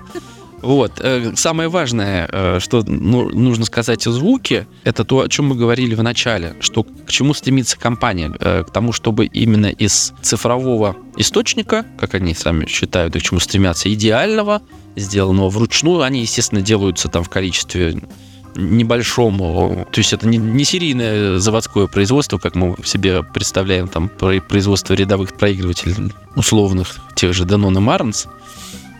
Вот. 0.63 0.93
э, 0.99 1.33
Самое 1.35 1.67
важное, 1.67 2.27
э, 2.31 2.59
что 2.61 2.83
ну, 2.87 3.29
нужно 3.29 3.65
сказать 3.65 4.07
о 4.07 4.11
звуке, 4.11 4.65
это 4.85 5.03
то, 5.03 5.19
о 5.19 5.27
чем 5.27 5.47
мы 5.47 5.55
говорили 5.55 5.93
в 5.93 6.01
начале, 6.01 6.55
что 6.61 6.83
к 6.83 7.09
чему 7.09 7.33
стремится 7.33 7.77
компания, 7.77 8.31
э, 8.39 8.63
к 8.63 8.71
тому, 8.71 8.93
чтобы 8.93 9.25
именно 9.25 9.67
из 9.67 10.13
цифрового 10.21 10.95
источника, 11.17 11.85
как 11.99 12.15
они 12.15 12.33
сами 12.33 12.65
считают, 12.65 13.15
и 13.15 13.19
к 13.19 13.21
чему 13.21 13.41
стремятся, 13.41 13.93
идеального, 13.93 14.61
сделанного 14.95 15.49
вручную, 15.49 16.01
они, 16.01 16.21
естественно, 16.21 16.61
делаются 16.61 17.09
там 17.09 17.25
в 17.25 17.29
количестве 17.29 18.01
небольшом, 18.55 19.41
о, 19.41 19.85
то 19.91 19.99
есть 19.99 20.13
это 20.13 20.27
не, 20.27 20.37
не 20.37 20.63
серийное 20.63 21.39
заводское 21.39 21.87
производство, 21.87 22.37
как 22.37 22.55
мы 22.55 22.75
себе 22.85 23.23
представляем 23.23 23.89
там 23.89 24.07
про- 24.07 24.39
производство 24.39 24.93
рядовых 24.93 25.35
проигрывателей 25.35 26.13
условных, 26.35 26.95
тех 27.15 27.33
же 27.33 27.43
Denon 27.43 27.73
и 27.73 27.81
Marantz, 27.81 28.27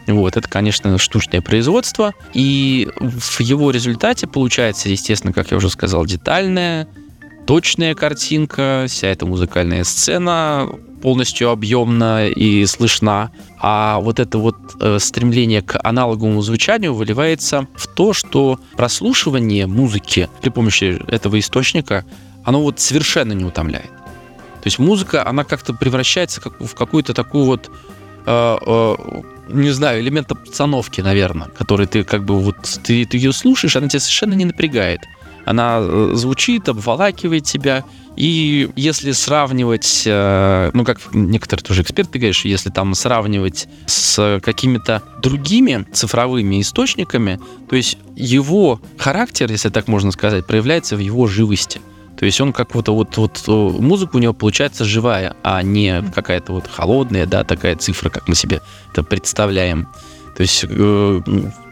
вот, 0.07 0.37
это, 0.37 0.47
конечно, 0.47 0.97
штучное 0.97 1.41
производство. 1.41 2.13
И 2.33 2.89
в 2.99 3.39
его 3.39 3.71
результате 3.71 4.27
получается, 4.27 4.89
естественно, 4.89 5.33
как 5.33 5.51
я 5.51 5.57
уже 5.57 5.69
сказал, 5.69 6.05
детальное, 6.05 6.87
точная 7.45 7.95
картинка, 7.95 8.85
вся 8.87 9.07
эта 9.07 9.25
музыкальная 9.25 9.83
сцена 9.83 10.69
полностью 11.01 11.49
объемна 11.49 12.27
и 12.29 12.65
слышна. 12.65 13.31
А 13.59 13.99
вот 13.99 14.19
это 14.19 14.37
вот 14.37 14.55
э, 14.79 14.99
стремление 14.99 15.61
к 15.61 15.77
аналоговому 15.83 16.41
звучанию 16.41 16.93
выливается 16.93 17.67
в 17.75 17.87
то, 17.87 18.13
что 18.13 18.57
прослушивание 18.77 19.67
музыки 19.67 20.29
при 20.41 20.49
помощи 20.49 21.01
этого 21.09 21.37
источника, 21.39 22.05
оно 22.45 22.61
вот 22.61 22.79
совершенно 22.79 23.33
не 23.33 23.43
утомляет. 23.43 23.89
То 23.89 24.67
есть 24.67 24.79
музыка, 24.79 25.27
она 25.27 25.43
как-то 25.43 25.73
превращается 25.73 26.39
в 26.39 26.73
какую-то 26.73 27.13
такую 27.13 27.43
вот 27.45 27.69
э, 28.25 28.57
э, 28.65 28.95
не 29.47 29.71
знаю, 29.71 30.01
элемент 30.01 30.31
обстановки, 30.31 31.01
наверное, 31.01 31.47
который 31.47 31.87
ты 31.87 32.03
как 32.03 32.23
бы 32.23 32.39
вот 32.39 32.57
ты, 32.83 33.05
ты 33.05 33.17
ее 33.17 33.33
слушаешь, 33.33 33.75
она 33.75 33.87
тебя 33.87 33.99
совершенно 33.99 34.33
не 34.33 34.45
напрягает. 34.45 35.01
Она 35.45 35.79
э, 35.81 36.11
звучит, 36.15 36.69
обволакивает 36.69 37.43
тебя. 37.43 37.83
И 38.15 38.69
если 38.75 39.11
сравнивать, 39.11 40.03
э, 40.05 40.71
ну 40.73 40.85
как 40.85 40.99
некоторые 41.13 41.63
тоже 41.63 41.81
эксперты 41.81 42.19
говорят, 42.19 42.35
что 42.35 42.47
если 42.47 42.69
там 42.69 42.93
сравнивать 42.95 43.67
с 43.85 44.39
какими-то 44.43 45.01
другими 45.21 45.85
цифровыми 45.91 46.61
источниками, 46.61 47.39
то 47.69 47.75
есть 47.75 47.97
его 48.15 48.79
характер, 48.97 49.51
если 49.51 49.69
так 49.69 49.87
можно 49.87 50.11
сказать, 50.11 50.45
проявляется 50.45 50.95
в 50.95 50.99
его 50.99 51.27
живости. 51.27 51.81
То 52.23 52.27
есть 52.27 52.39
он 52.39 52.53
как 52.53 52.73
вот, 52.73 52.87
вот, 52.87 53.17
вот 53.17 53.47
музыка 53.47 54.15
у 54.15 54.19
него 54.19 54.31
получается 54.31 54.85
живая, 54.85 55.35
а 55.43 55.61
не 55.61 56.01
какая-то 56.15 56.53
вот 56.53 56.69
холодная, 56.71 57.25
да, 57.25 57.43
такая 57.43 57.75
цифра, 57.75 58.09
как 58.09 58.29
мы 58.29 58.35
себе 58.35 58.61
это 58.93 59.03
представляем. 59.03 59.89
То 60.33 60.43
есть 60.43 60.63
э, 60.65 61.21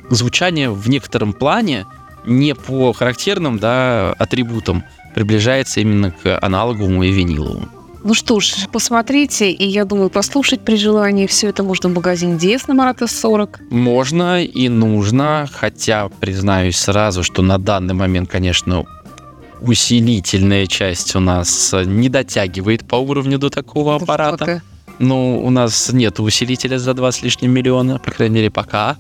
звучание 0.10 0.70
в 0.70 0.90
некотором 0.90 1.32
плане 1.32 1.86
не 2.26 2.54
по 2.54 2.92
характерным 2.92 3.60
да, 3.60 4.12
атрибутам 4.20 4.84
приближается 5.16 5.80
именно 5.80 6.12
к 6.12 6.38
аналоговому 6.42 7.02
и 7.04 7.12
виниловому. 7.12 7.70
Ну 8.04 8.14
что 8.14 8.42
ж, 8.42 8.68
посмотрите, 8.74 9.52
и 9.52 9.66
я 9.66 9.86
думаю, 9.86 10.10
послушать 10.10 10.66
при 10.66 10.76
желании 10.76 11.28
все 11.28 11.48
это 11.48 11.64
можно 11.64 11.88
в 11.88 11.94
магазине 11.94 12.36
DS 12.36 12.64
на 12.68 12.74
Марата 12.74 13.08
40. 13.08 13.62
Можно 13.70 14.44
и 14.44 14.68
нужно, 14.68 15.48
хотя 15.50 16.10
признаюсь 16.10 16.76
сразу, 16.76 17.24
что 17.24 17.42
на 17.42 17.58
данный 17.58 17.94
момент, 17.94 18.30
конечно, 18.30 18.86
усилительная 19.62 20.68
часть 20.68 21.16
у 21.16 21.20
нас 21.20 21.74
не 21.86 22.10
дотягивает 22.10 22.88
по 22.88 22.96
уровню 22.96 23.38
до 23.38 23.50
такого 23.50 23.96
аппарата. 23.96 24.62
Ну, 25.00 25.44
у 25.44 25.50
нас 25.50 25.92
нет 25.92 26.20
усилителя 26.20 26.78
за 26.78 26.94
2 26.94 27.12
с 27.12 27.24
лишним 27.24 27.52
миллиона, 27.52 27.98
по 27.98 28.12
крайней 28.12 28.36
мере, 28.36 28.52
пока. 28.52 28.98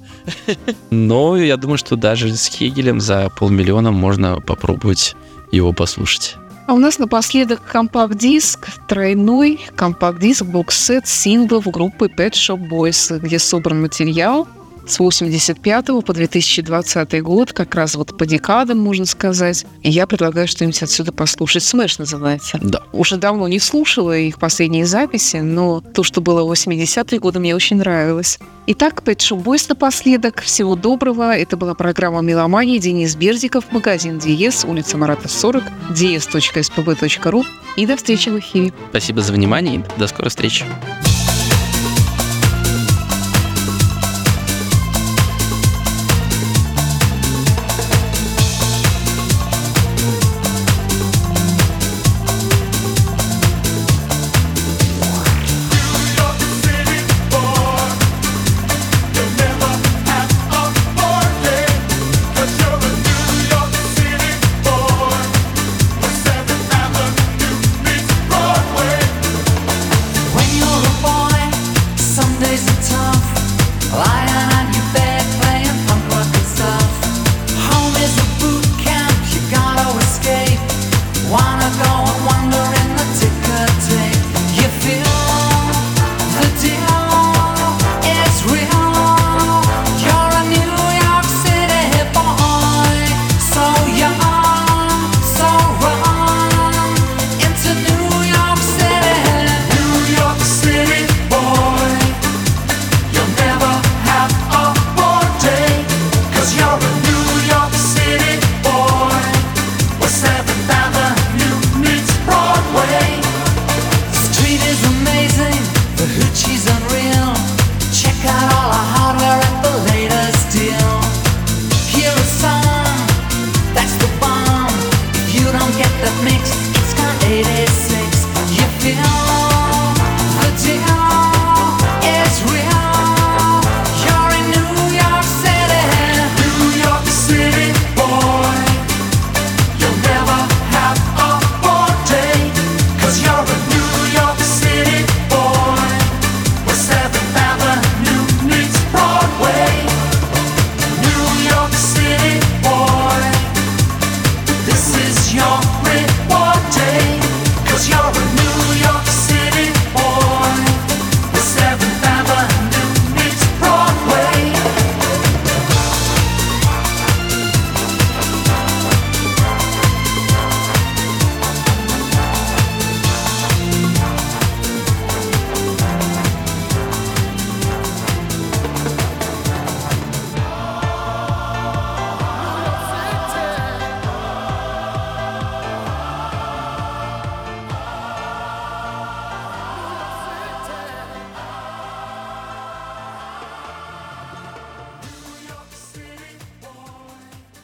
Но 0.90 1.38
я 1.38 1.58
думаю, 1.58 1.78
что 1.78 1.96
даже 1.96 2.36
с 2.36 2.48
Hegel 2.48 2.85
ем 2.85 3.00
за 3.00 3.30
полмиллиона 3.30 3.92
можно 3.92 4.40
попробовать 4.42 5.16
его 5.52 5.74
послушать. 5.74 6.38
А 6.68 6.74
у 6.74 6.80
нас 6.80 6.98
напоследок 6.98 7.62
компакт-диск, 7.64 8.70
тройной 8.88 9.60
компакт-диск, 9.76 10.44
бокс-сет 10.44 11.08
синглов 11.08 11.68
группы 11.68 12.08
Pet 12.08 12.32
Shop 12.32 12.70
Boys, 12.70 13.20
где 13.20 13.38
собран 13.38 13.82
материал 13.82 14.48
с 14.88 15.00
85 15.00 15.86
по 16.06 16.14
2020 16.14 17.24
год, 17.24 17.54
как 17.54 17.76
раз 17.76 17.96
вот 17.96 18.18
по 18.18 18.26
декадам, 18.26 18.80
можно 18.80 19.06
сказать. 19.06 19.66
И 19.82 19.90
я 19.90 20.08
предлагаю 20.08 20.48
что-нибудь 20.48 20.82
отсюда 20.84 21.12
послушать. 21.12 21.64
Smash 21.64 22.00
называется. 22.00 22.60
Да. 22.62 22.82
Уже 22.92 23.18
давно 23.18 23.48
не 23.48 23.60
слушала 23.60 24.18
их 24.18 24.40
последние 24.40 24.86
записи, 24.86 25.38
но 25.38 25.82
то, 25.82 26.04
что 26.04 26.22
было 26.22 26.44
в 26.44 26.52
80-е 26.52 27.20
годы, 27.20 27.40
мне 27.40 27.56
очень 27.56 27.78
нравилось. 27.78 28.40
Итак, 28.68 29.02
Pet 29.04 29.18
Shop 29.18 29.44
Boys 29.44 29.66
напоследок. 29.70 30.42
Всего 30.42 30.76
доброго. 30.76 31.36
Это 31.36 31.58
была 31.58 31.74
программа 31.74 32.22
«Меломания». 32.22 32.80
Денис 32.80 33.16
Бердиков, 33.16 33.72
магазин 33.72 34.20
Диес, 34.20 34.66
улица 34.66 34.98
Марата 34.98 35.28
40, 35.28 35.64
ds.spb.ru. 35.92 37.46
И 37.78 37.86
до 37.86 37.98
встречи 37.98 38.30
в 38.30 38.40
эфире. 38.40 38.74
Спасибо 38.90 39.22
за 39.22 39.34
внимание 39.34 39.76
и 39.78 40.00
до 40.00 40.08
скорой 40.08 40.30
встречи. 40.30 40.66